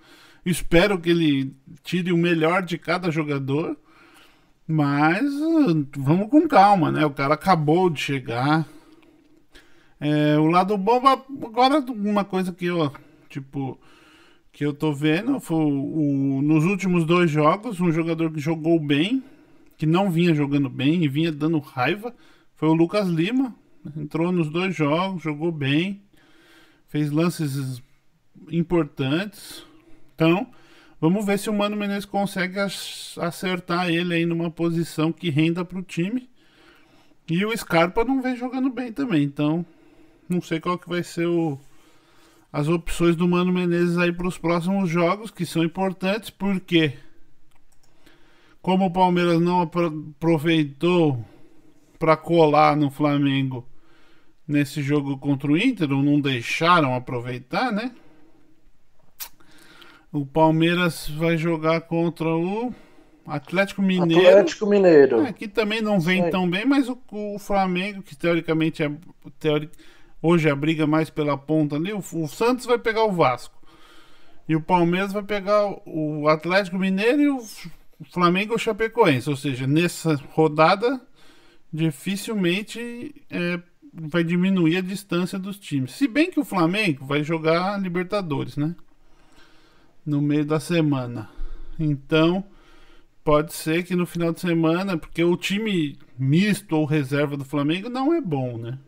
[0.49, 1.53] Espero que ele
[1.87, 3.77] tire o melhor de cada jogador.
[4.67, 5.23] Mas
[5.95, 7.05] vamos com calma, né?
[7.05, 8.67] O cara acabou de chegar.
[9.97, 12.91] É, o lado bom, agora uma coisa que eu,
[13.29, 13.79] tipo,
[14.51, 19.23] que eu tô vendo foi o, nos últimos dois jogos, um jogador que jogou bem,
[19.77, 22.13] que não vinha jogando bem e vinha dando raiva,
[22.57, 23.55] foi o Lucas Lima.
[23.95, 26.01] Entrou nos dois jogos, jogou bem,
[26.89, 27.81] fez lances
[28.51, 29.65] importantes.
[30.13, 30.45] Então,
[30.99, 35.79] vamos ver se o Mano Menezes consegue acertar ele aí numa posição que renda para
[35.79, 36.29] o time.
[37.29, 39.65] E o Scarpa não vem jogando bem também, então
[40.29, 41.59] não sei qual que vai ser o,
[42.51, 46.93] as opções do Mano Menezes aí para os próximos jogos, que são importantes, porque
[48.61, 51.23] como o Palmeiras não aproveitou
[51.99, 53.67] para colar no Flamengo
[54.47, 57.91] nesse jogo contra o Inter, ou não deixaram aproveitar, né?
[60.11, 62.73] O Palmeiras vai jogar contra o
[63.25, 64.27] Atlético Mineiro.
[64.27, 65.21] Atlético Mineiro.
[65.21, 68.91] É, que também não vem tão bem, mas o, o, Flamengo, que teoricamente é
[69.37, 69.73] teoric,
[70.21, 73.55] hoje a briga mais pela ponta ali, o, o, Santos vai pegar o Vasco.
[74.47, 77.43] E o Palmeiras vai pegar o, o Atlético Mineiro e o
[78.11, 79.29] Flamengo o Chapecoense.
[79.29, 81.01] Ou seja, nessa rodada
[81.71, 83.59] dificilmente é,
[83.93, 85.91] vai diminuir a distância dos times.
[85.91, 88.73] Se bem que o Flamengo vai jogar Libertadores, né?
[90.07, 91.29] No meio da semana.
[91.77, 92.43] Então,
[93.23, 97.89] pode ser que no final de semana, porque o time misto ou reserva do Flamengo
[97.89, 98.79] não é bom, né?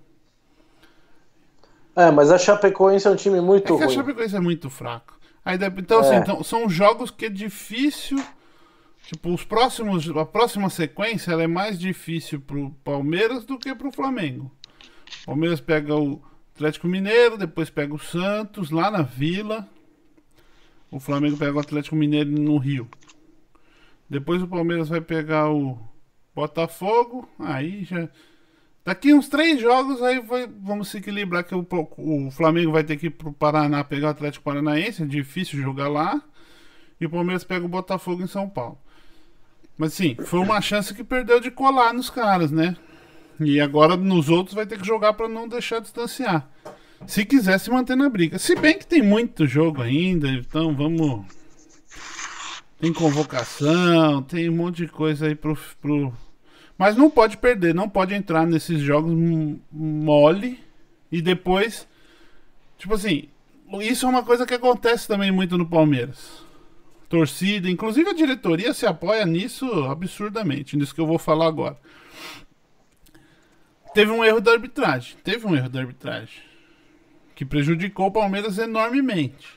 [1.94, 3.84] É, mas a Chapecoense é um time muito é ruim.
[3.84, 5.20] A Chapecoense é muito fraco.
[5.44, 6.18] Aí, então, assim, é.
[6.18, 8.18] assim, então, são jogos que é difícil.
[9.04, 13.92] Tipo, os próximos, a próxima sequência ela é mais difícil pro Palmeiras do que pro
[13.92, 14.52] Flamengo.
[15.24, 16.22] O Palmeiras pega o
[16.56, 19.68] Atlético Mineiro, depois pega o Santos lá na Vila,
[20.92, 22.88] o Flamengo pega o Atlético Mineiro no Rio.
[24.10, 25.78] Depois o Palmeiras vai pegar o
[26.34, 27.30] Botafogo.
[27.38, 28.10] Aí já.
[28.84, 31.68] Daqui uns três jogos aí vai, vamos se equilibrar que o,
[31.98, 35.90] o Flamengo vai ter que ir pro Paraná pegar o Atlético Paranaense, é difícil jogar
[35.90, 36.20] lá.
[37.00, 38.80] E o Palmeiras pega o Botafogo em São Paulo.
[39.78, 42.76] Mas sim, foi uma chance que perdeu de colar nos caras, né?
[43.40, 46.50] E agora nos outros vai ter que jogar para não deixar distanciar
[47.08, 48.38] se quiser se manter na briga.
[48.38, 51.26] Se bem que tem muito jogo ainda, então vamos.
[52.80, 56.14] Tem convocação, tem um monte de coisa aí pro, pro.
[56.78, 59.14] Mas não pode perder, não pode entrar nesses jogos
[59.72, 60.60] mole
[61.12, 61.88] e depois.
[62.78, 63.28] Tipo assim,
[63.82, 66.42] isso é uma coisa que acontece também muito no Palmeiras.
[67.10, 71.78] torcida, inclusive a diretoria se apoia nisso absurdamente, nisso que eu vou falar agora.
[73.94, 76.49] Teve um erro da arbitragem, teve um erro da arbitragem
[77.40, 79.48] que prejudicou o Palmeiras enormemente.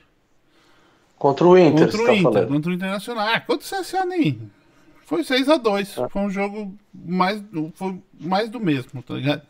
[1.18, 2.48] Contra o Inter, contra o tá Inter, falando.
[2.48, 3.26] contra o Internacional.
[3.26, 4.40] Ah, contra o CSA nem.
[5.04, 6.08] Foi 6 a 2 ah.
[6.08, 7.42] Foi um jogo mais,
[7.74, 9.42] foi mais do mesmo, tá ligado?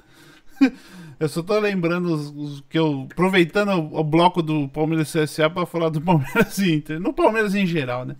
[1.20, 3.07] Eu só tô lembrando os, os que eu.
[3.12, 6.99] Aproveitando o, o, bloco do Palmeiras CSA pra falar do Palmeiras Inter.
[6.99, 8.16] No Palmeiras em geral, né?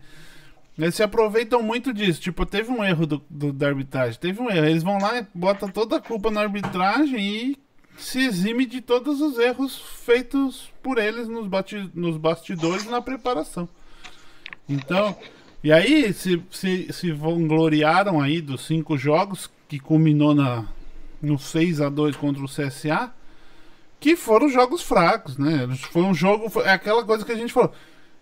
[0.79, 2.21] Eles se aproveitam muito disso.
[2.21, 4.21] Tipo, teve um erro do, do, da arbitragem.
[4.21, 4.67] Teve um erro.
[4.67, 7.63] Eles vão lá e botam toda a culpa na arbitragem e
[7.97, 13.69] se exime de todos os erros feitos por eles nos, bati, nos bastidores na preparação.
[14.69, 15.17] Então,
[15.63, 20.67] e aí se, se, se vangloriaram aí dos cinco jogos que culminou na,
[21.21, 23.13] no 6 a 2 contra o CSA,
[24.01, 25.69] que foram jogos fracos, né?
[25.93, 27.73] Foi um jogo, é aquela coisa que a gente falou.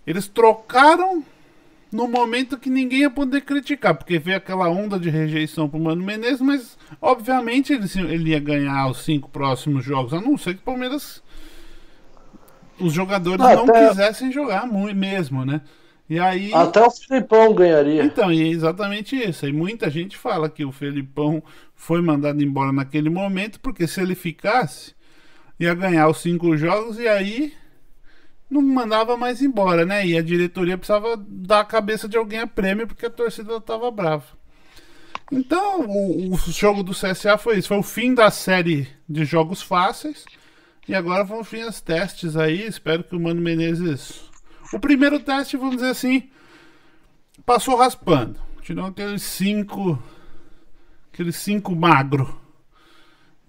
[0.07, 1.25] Eles trocaram
[1.93, 6.05] no momento que ninguém ia poder criticar, porque veio aquela onda de rejeição pro Mano
[6.05, 10.61] Menezes, mas obviamente ele, ele ia ganhar os cinco próximos jogos, a não ser que
[10.61, 11.23] o Palmeiras
[12.79, 15.61] os jogadores não quisessem jogar muito mesmo, né?
[16.09, 18.03] E aí até o Felipão ganharia.
[18.03, 19.47] Então, e é exatamente isso.
[19.47, 21.41] E muita gente fala que o Felipão
[21.75, 24.93] foi mandado embora naquele momento, porque se ele ficasse,
[25.59, 27.53] ia ganhar os cinco jogos e aí
[28.51, 30.05] não mandava mais embora, né?
[30.05, 33.91] E a diretoria precisava dar a cabeça de alguém a prêmio porque a torcida estava
[33.91, 34.25] brava.
[35.31, 37.69] Então, o, o, jogo do CSA foi isso.
[37.69, 40.25] Foi o fim da série de jogos fáceis.
[40.89, 42.67] E agora vão vir os testes aí.
[42.67, 44.23] Espero que o Mano Menezes.
[44.73, 46.29] O primeiro teste, vamos dizer assim,
[47.47, 48.41] passou raspando.
[48.63, 50.03] Tirou aqueles cinco.
[51.13, 52.40] Aqueles cinco magro.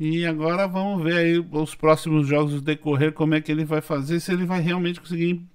[0.03, 4.19] E agora vamos ver aí os próximos jogos decorrer, como é que ele vai fazer,
[4.19, 5.45] se ele vai realmente conseguir.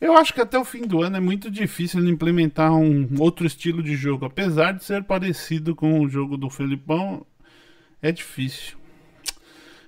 [0.00, 3.46] Eu acho que até o fim do ano é muito difícil ele implementar um outro
[3.46, 4.24] estilo de jogo.
[4.24, 7.24] Apesar de ser parecido com o jogo do Felipão,
[8.02, 8.76] é difícil.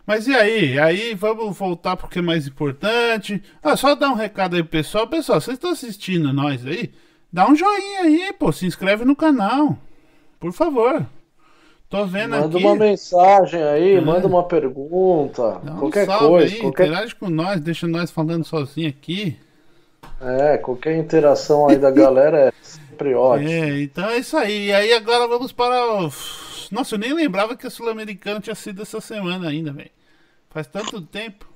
[0.07, 0.79] Mas e aí?
[0.79, 3.43] Aí vamos voltar porque é mais importante.
[3.61, 5.09] Ah, só dar um recado aí, pessoal.
[5.09, 6.93] Pessoal, vocês estão assistindo nós aí?
[7.33, 8.53] Dá um joinha aí, pô.
[8.53, 9.77] Se inscreve no canal.
[10.39, 11.05] Por favor.
[11.89, 12.55] Tô vendo manda aqui.
[12.55, 14.01] Manda uma mensagem aí, é.
[14.01, 16.55] manda uma pergunta, Dá qualquer um coisa.
[16.55, 16.87] Aí, qualquer...
[16.87, 19.39] Interage com nós, deixa nós falando sozinho aqui.
[20.21, 23.49] É, qualquer interação aí da galera é sempre ótimo.
[23.49, 24.67] É, então é isso aí.
[24.67, 26.11] E aí agora vamos para o.
[26.71, 29.91] Nossa, eu nem lembrava que a Sul-Americana tinha sido essa semana ainda, velho.
[30.51, 31.49] Faz tanto tempo.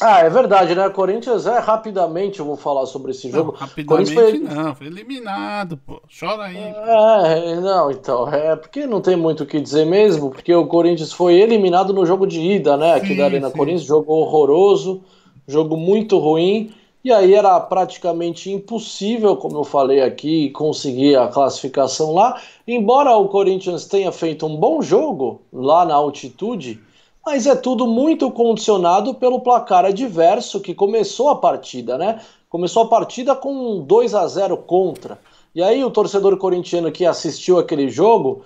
[0.00, 0.88] Ah, é verdade, né?
[0.90, 3.52] Corinthians é rapidamente, eu vou falar sobre esse jogo.
[3.52, 4.38] Não, rapidamente foi...
[4.38, 6.02] não, foi eliminado, pô.
[6.18, 6.56] Chora aí.
[6.56, 11.12] É, não, então, é porque não tem muito o que dizer mesmo, porque o Corinthians
[11.12, 12.94] foi eliminado no jogo de ida, né?
[12.94, 13.56] Aqui sim, da Arena sim.
[13.56, 15.02] Corinthians, jogo horroroso,
[15.48, 16.74] jogo muito ruim.
[17.02, 22.38] E aí era praticamente impossível, como eu falei aqui, conseguir a classificação lá.
[22.66, 26.80] Embora o Corinthians tenha feito um bom jogo lá na altitude,
[27.26, 32.20] mas é tudo muito condicionado pelo placar adverso que começou a partida, né?
[32.48, 35.18] Começou a partida com 2 a 0 contra.
[35.52, 38.44] E aí o torcedor corintiano que assistiu aquele jogo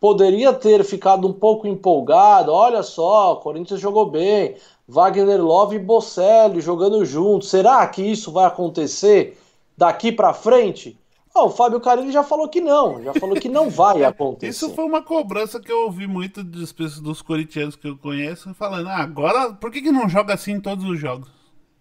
[0.00, 2.52] poderia ter ficado um pouco empolgado.
[2.52, 4.56] Olha só, o Corinthians jogou bem.
[4.88, 7.50] Wagner Love e Bocelli jogando juntos.
[7.50, 9.38] Será que isso vai acontecer
[9.76, 10.98] daqui para frente?
[11.38, 14.50] Ah, o Fábio Carilli já falou que não, já falou que não vai acontecer.
[14.50, 18.88] Isso foi uma cobrança que eu ouvi muito dos, dos corintianos que eu conheço, falando,
[18.88, 21.28] ah, agora por que, que não joga assim em todos os jogos?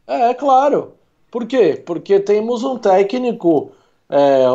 [0.05, 0.93] É, é claro.
[1.32, 1.82] Por quê?
[1.84, 3.72] Porque temos um técnico
[4.10, 4.45] é,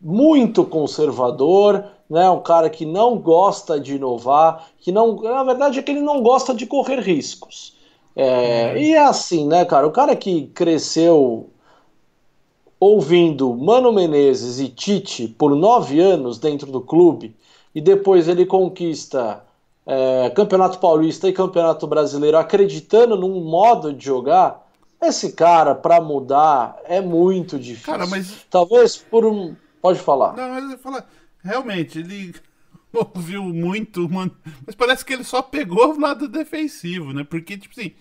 [0.00, 2.30] muito conservador, né?
[2.30, 5.16] um cara que não gosta de inovar, que não.
[5.16, 7.76] Na verdade é que ele não gosta de correr riscos.
[8.14, 8.78] É, uhum.
[8.78, 9.86] E é assim, né, cara?
[9.86, 11.50] O cara que cresceu
[12.80, 17.34] ouvindo Mano Menezes e Tite por nove anos dentro do clube
[17.74, 19.44] e depois ele conquista
[19.86, 24.68] é, Campeonato Paulista e Campeonato Brasileiro acreditando num modo de jogar,
[25.00, 27.86] esse cara para mudar é muito difícil.
[27.86, 30.36] Cara, mas talvez por um, pode falar.
[30.36, 31.08] Não, mas eu falar,
[31.42, 32.34] realmente ele
[32.92, 34.30] ouviu muito, mano,
[34.66, 37.24] mas parece que ele só pegou o lado defensivo, né?
[37.24, 37.92] Porque tipo assim,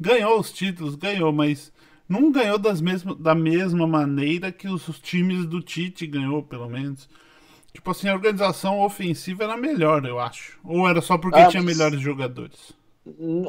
[0.00, 1.72] ganhou os títulos, ganhou, mas
[2.08, 2.80] não ganhou das
[3.18, 7.08] da mesma maneira que os, os, times do Tite ganhou, pelo menos.
[7.72, 10.58] Tipo assim, a organização ofensiva era melhor, eu acho.
[10.64, 12.72] Ou era só porque é, tinha melhores jogadores?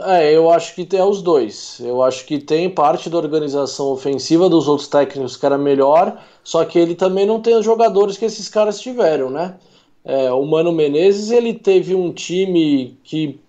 [0.05, 1.79] É, eu acho que tem os dois.
[1.79, 6.63] Eu acho que tem parte da organização ofensiva dos outros técnicos que era melhor, só
[6.65, 9.57] que ele também não tem os jogadores que esses caras tiveram, né?
[10.03, 13.39] É, o Mano Menezes ele teve um time que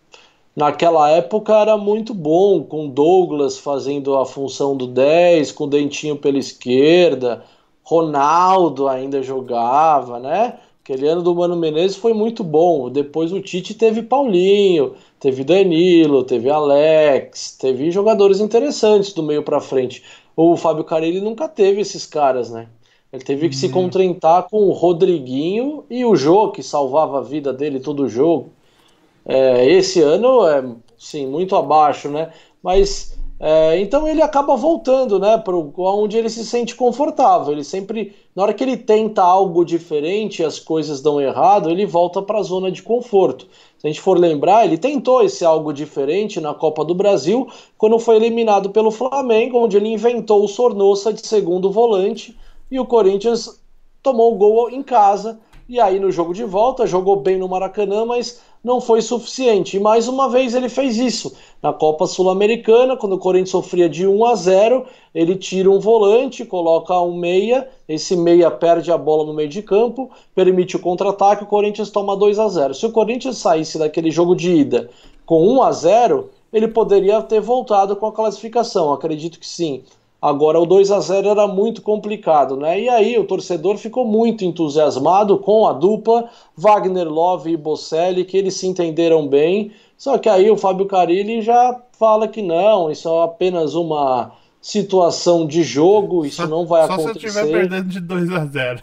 [0.59, 6.17] naquela época era muito bom, com Douglas fazendo a função do 10, com o Dentinho
[6.17, 7.45] pela esquerda,
[7.85, 10.59] Ronaldo ainda jogava, né?
[10.83, 12.91] Aquele ano do Mano Menezes foi muito bom.
[12.91, 19.61] Depois o Tite teve Paulinho, teve Danilo, teve Alex, teve jogadores interessantes do meio para
[19.61, 20.03] frente.
[20.35, 22.67] O Fábio Carilli nunca teve esses caras, né?
[23.13, 23.73] Ele teve que se uhum.
[23.73, 28.51] contentar com o Rodriguinho e o Jô, que salvava a vida dele todo jogo.
[29.29, 30.65] É, esse ano é,
[30.97, 32.33] sim, muito abaixo, né?
[32.63, 37.53] Mas é, então ele acaba voltando, né, para onde ele se sente confortável.
[37.53, 42.21] Ele sempre, na hora que ele tenta algo diferente, as coisas dão errado, ele volta
[42.21, 43.47] para a zona de conforto.
[43.79, 47.99] Se a gente for lembrar, ele tentou esse algo diferente na Copa do Brasil, quando
[48.01, 52.37] foi eliminado pelo Flamengo, onde ele inventou o Sornossa de segundo volante
[52.71, 53.61] e o Corinthians
[54.03, 55.39] tomou o gol em casa.
[55.69, 59.77] E aí no jogo de volta jogou bem no Maracanã, mas não foi suficiente.
[59.77, 61.35] E mais uma vez ele fez isso.
[61.63, 66.45] Na Copa Sul-Americana, quando o Corinthians sofria de 1 a 0, ele tira um volante,
[66.45, 71.45] coloca um meia, esse meia perde a bola no meio de campo, permite o contra-ataque,
[71.45, 72.75] o Corinthians toma 2 a 0.
[72.75, 74.91] Se o Corinthians saísse daquele jogo de ida
[75.27, 78.93] com 1 a 0, ele poderia ter voltado com a classificação.
[78.93, 79.83] Acredito que sim.
[80.21, 82.81] Agora o 2 a 0 era muito complicado, né?
[82.81, 88.37] E aí o torcedor ficou muito entusiasmado com a dupla Wagner Love e Bocelli, que
[88.37, 89.73] eles se entenderam bem.
[89.97, 95.47] Só que aí o Fábio Carilli já fala que não, isso é apenas uma situação
[95.47, 97.13] de jogo, isso só, não vai só acontecer.
[97.13, 98.83] Só se eu estiver perdendo de 2 a 0.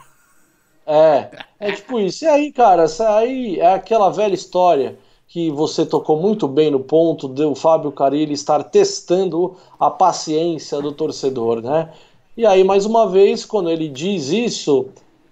[0.87, 1.29] É,
[1.59, 2.23] é tipo isso.
[2.23, 4.97] E aí, cara, isso aí é aquela velha história
[5.27, 10.91] que você tocou muito bem no ponto do Fábio Carilli estar testando a paciência do
[10.91, 11.91] torcedor, né?
[12.37, 14.87] E aí, mais uma vez, quando ele diz isso,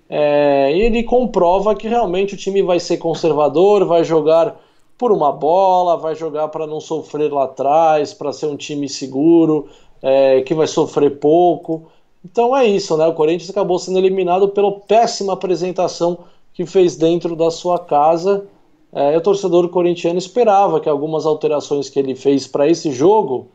[0.10, 4.60] é, ele comprova que realmente o time vai ser conservador, vai jogar
[4.98, 9.68] por uma bola, vai jogar para não sofrer lá atrás, para ser um time seguro,
[10.02, 11.88] é, que vai sofrer pouco.
[12.24, 13.06] Então é isso, né?
[13.08, 16.20] O Corinthians acabou sendo eliminado pela péssima apresentação
[16.54, 18.46] que fez dentro da sua casa
[18.94, 23.48] é, o torcedor corintiano esperava que algumas alterações que ele fez para esse jogo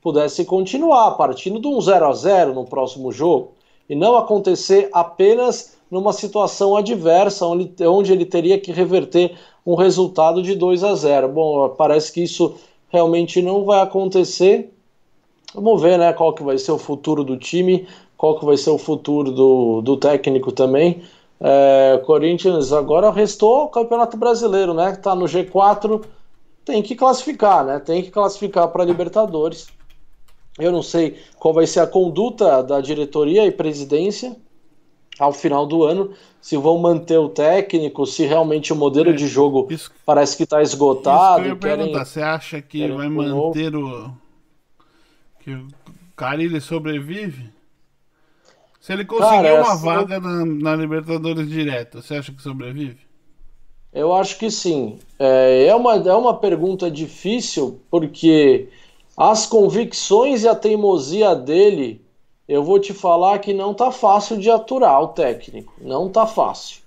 [0.00, 3.52] pudesse continuar, partindo de um 0 a 0 no próximo jogo,
[3.88, 10.42] e não acontecer apenas numa situação adversa, onde, onde ele teria que reverter um resultado
[10.42, 11.28] de 2 a 0.
[11.28, 12.54] Bom, parece que isso
[12.88, 14.72] realmente não vai acontecer.
[15.54, 17.86] Vamos ver né, qual que vai ser o futuro do time,
[18.16, 21.02] qual que vai ser o futuro do, do técnico também.
[21.40, 24.92] É, Corinthians agora restou o Campeonato Brasileiro, né?
[24.92, 26.04] Que tá no G4,
[26.64, 27.78] tem que classificar, né?
[27.78, 29.68] Tem que classificar para Libertadores.
[30.58, 34.34] Eu não sei qual vai ser a conduta da diretoria e presidência
[35.18, 39.26] ao final do ano, se vão manter o técnico, se realmente o modelo é, de
[39.26, 41.42] jogo isso, parece que está esgotado.
[41.42, 44.12] Que eu querem, você acha que vai manter o
[45.40, 45.68] que o
[46.14, 47.50] Carilli sobrevive?
[48.86, 52.98] Se ele conseguir Cara, uma vaga na, na, Libertadores direto, você acha que sobrevive?
[53.92, 54.96] Eu acho que sim.
[55.18, 58.68] É, é, uma, é uma pergunta difícil, porque
[59.16, 62.00] as convicções e a teimosia dele,
[62.46, 65.74] eu vou te falar que não tá fácil de aturar o técnico.
[65.80, 66.80] Não tá fácil.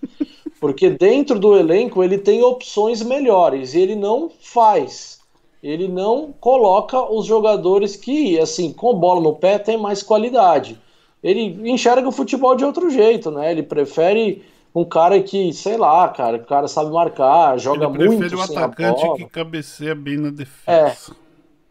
[0.57, 5.19] Porque dentro do elenco ele tem opções melhores e ele não faz.
[5.61, 10.79] Ele não coloca os jogadores que, assim, com bola no pé, tem mais qualidade
[11.23, 13.51] ele enxerga o futebol de outro jeito, né?
[13.51, 14.43] Ele prefere
[14.73, 18.03] um cara que, sei lá, cara, o cara sabe marcar, joga ele muito.
[18.03, 21.15] Ele prefere um atacante que cabeceia bem na defesa.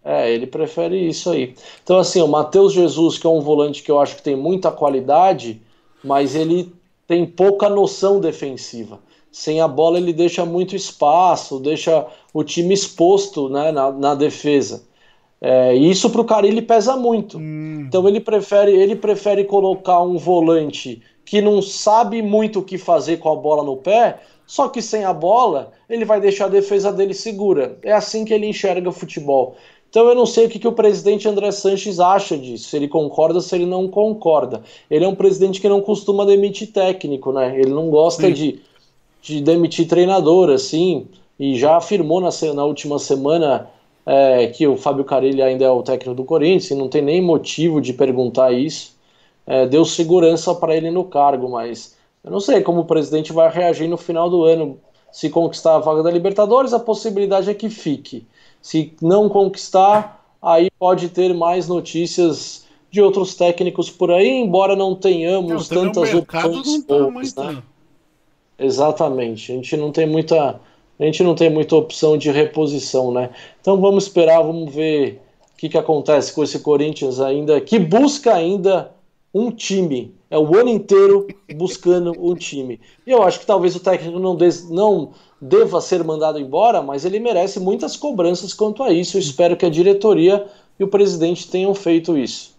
[0.05, 1.55] É, é, ele prefere isso aí.
[1.83, 4.71] Então, assim, o Matheus Jesus, que é um volante que eu acho que tem muita
[4.71, 5.61] qualidade,
[6.05, 6.73] mas ele
[7.07, 9.01] tem pouca noção defensiva.
[9.31, 14.88] Sem a bola, ele deixa muito espaço, deixa o time exposto né, na, na defesa.
[15.41, 17.39] É, e isso para o cara ele pesa muito.
[17.39, 17.85] Hum.
[17.87, 23.19] Então ele prefere, ele prefere colocar um volante que não sabe muito o que fazer
[23.19, 26.91] com a bola no pé, só que sem a bola ele vai deixar a defesa
[26.91, 27.79] dele segura.
[27.83, 29.57] É assim que ele enxerga o futebol.
[29.91, 32.89] Então eu não sei o que, que o presidente André Sanches acha disso, se ele
[32.89, 34.63] concorda ou se ele não concorda.
[34.91, 37.59] Ele é um presidente que não costuma demitir técnico, né?
[37.59, 38.61] Ele não gosta de,
[39.23, 41.07] de demitir treinador, assim,
[41.41, 43.71] e já afirmou na, na última semana
[44.11, 47.21] é, que o Fábio Carilli ainda é o técnico do Corinthians, e não tem nem
[47.21, 48.97] motivo de perguntar isso.
[49.47, 51.95] É, deu segurança para ele no cargo, mas
[52.25, 54.79] eu não sei como o presidente vai reagir no final do ano.
[55.13, 58.27] Se conquistar a vaga da Libertadores, a possibilidade é que fique.
[58.63, 64.95] Se não conquistar, aí pode ter mais notícias de outros técnicos por aí, embora não
[64.95, 67.63] tenhamos não, tantas opções boas, né?
[68.59, 70.59] Exatamente, a gente não tem muita
[70.99, 73.31] a gente não tem muita opção de reposição, né?
[73.61, 75.21] Então vamos esperar, vamos ver
[75.53, 78.93] o que, que acontece com esse Corinthians ainda, que busca ainda
[79.33, 80.15] um time.
[80.31, 82.81] É o ano inteiro buscando um time.
[83.07, 87.05] E eu acho que talvez o técnico não, des, não deva ser mandado embora, mas
[87.05, 89.17] ele merece muitas cobranças quanto a isso.
[89.17, 90.47] Eu espero que a diretoria
[90.79, 92.57] e o presidente tenham feito isso.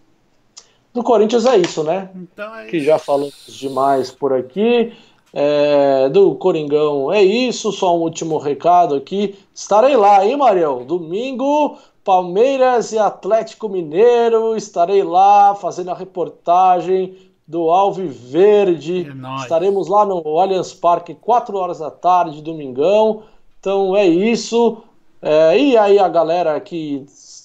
[0.92, 2.10] Do Corinthians é isso, né?
[2.14, 4.92] Então é que já falamos demais por aqui.
[5.32, 7.72] É, do Coringão é isso.
[7.72, 9.38] Só um último recado aqui.
[9.54, 10.84] Estarei lá, hein, Marião?
[10.84, 14.56] Domingo, Palmeiras e Atlético Mineiro.
[14.56, 17.16] Estarei lá fazendo a reportagem
[17.46, 19.08] do Alviverde.
[19.08, 23.22] É Estaremos lá no Allianz Parque, 4 horas da tarde, domingão.
[23.58, 24.78] Então é isso.
[25.20, 27.04] É, e aí a galera que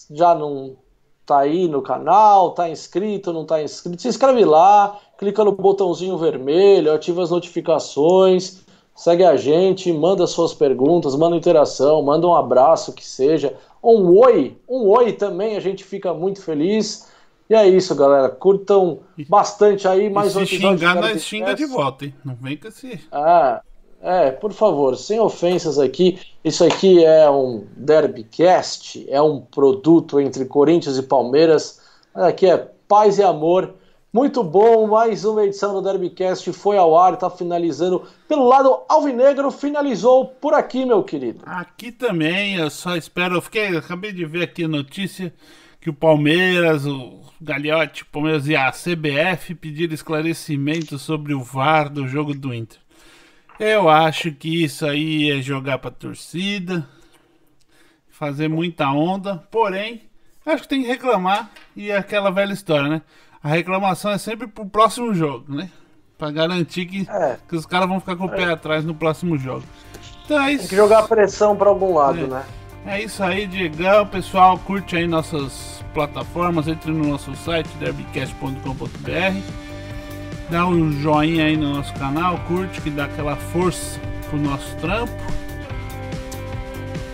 [0.10, 0.76] já não
[1.26, 6.18] tá aí no canal, tá inscrito, não tá inscrito, se inscreve lá, clica no botãozinho
[6.18, 8.62] vermelho, ativa as notificações,
[8.96, 14.58] segue a gente, manda suas perguntas, manda interação, manda um abraço que seja, um oi,
[14.70, 17.14] um oi também, a gente fica muito feliz.
[17.48, 18.28] E é isso, galera.
[18.28, 20.60] Curtam bastante aí mais um episódio.
[20.60, 22.16] Se xingar, nós xinga de volta, hein?
[22.26, 23.00] Não vem com esse.
[23.12, 23.62] Ah,
[24.06, 26.20] é, por favor, sem ofensas aqui.
[26.44, 31.82] Isso aqui é um Derbycast, é um produto entre Corinthians e Palmeiras.
[32.14, 33.74] Aqui é paz e amor.
[34.14, 39.50] Muito bom, mais uma edição do Derbycast foi ao ar, está finalizando pelo lado alvinegro,
[39.50, 41.42] finalizou por aqui, meu querido.
[41.44, 45.34] Aqui também, eu só espero, eu fiquei, acabei de ver aqui a notícia
[45.82, 52.08] que o Palmeiras, o Gagliotti, Palmeiras e a CBF pediram esclarecimento sobre o VAR do
[52.08, 52.85] jogo do Inter.
[53.60, 56.86] Eu acho que isso aí é jogar pra torcida,
[58.10, 60.02] fazer muita onda, porém,
[60.46, 63.02] acho que tem que reclamar e é aquela velha história, né?
[63.42, 65.70] A reclamação é sempre pro próximo jogo, né?
[66.18, 67.38] Pra garantir que, é.
[67.48, 68.52] que os caras vão ficar com o pé é.
[68.52, 69.64] atrás no próximo jogo.
[70.26, 70.62] Então é isso.
[70.62, 72.28] Tem que jogar pressão para algum lado, é.
[72.28, 72.46] né?
[72.88, 74.06] É isso aí, Diegão.
[74.08, 79.65] Pessoal, curte aí nossas plataformas, entre no nosso site derbycast.com.br
[80.50, 85.14] dá um joinha aí no nosso canal, curte que dá aquela força pro nosso trampo.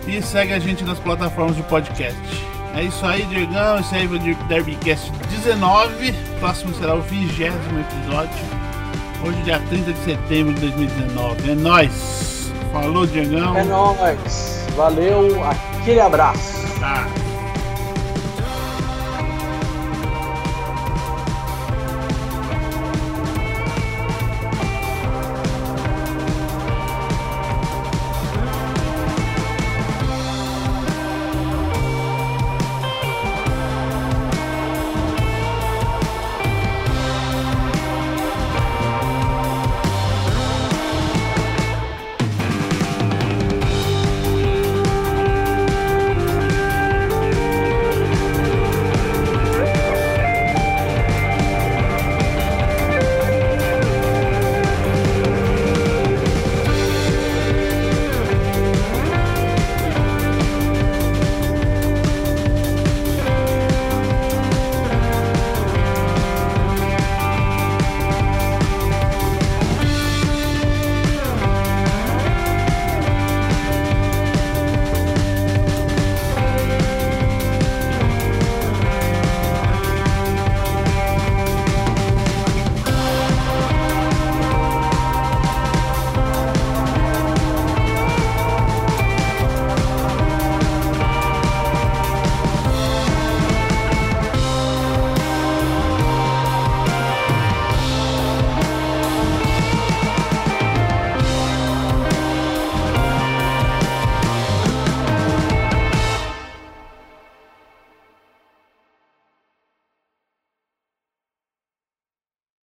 [0.08, 2.20] E segue a gente nas plataformas de podcast.
[2.76, 3.80] É isso aí, Diegão.
[3.80, 6.14] Esse aí é o Derbycast 19.
[6.40, 8.62] Próximo será o vigésimo episódio.
[9.24, 11.52] Hoje, dia 30 de setembro de 2019.
[11.52, 12.52] É nóis.
[12.72, 13.56] Falou, Diegão.
[13.58, 14.66] É nóis.
[14.76, 15.44] Valeu.
[15.44, 16.80] Aquele abraço.
[16.80, 17.08] Tá.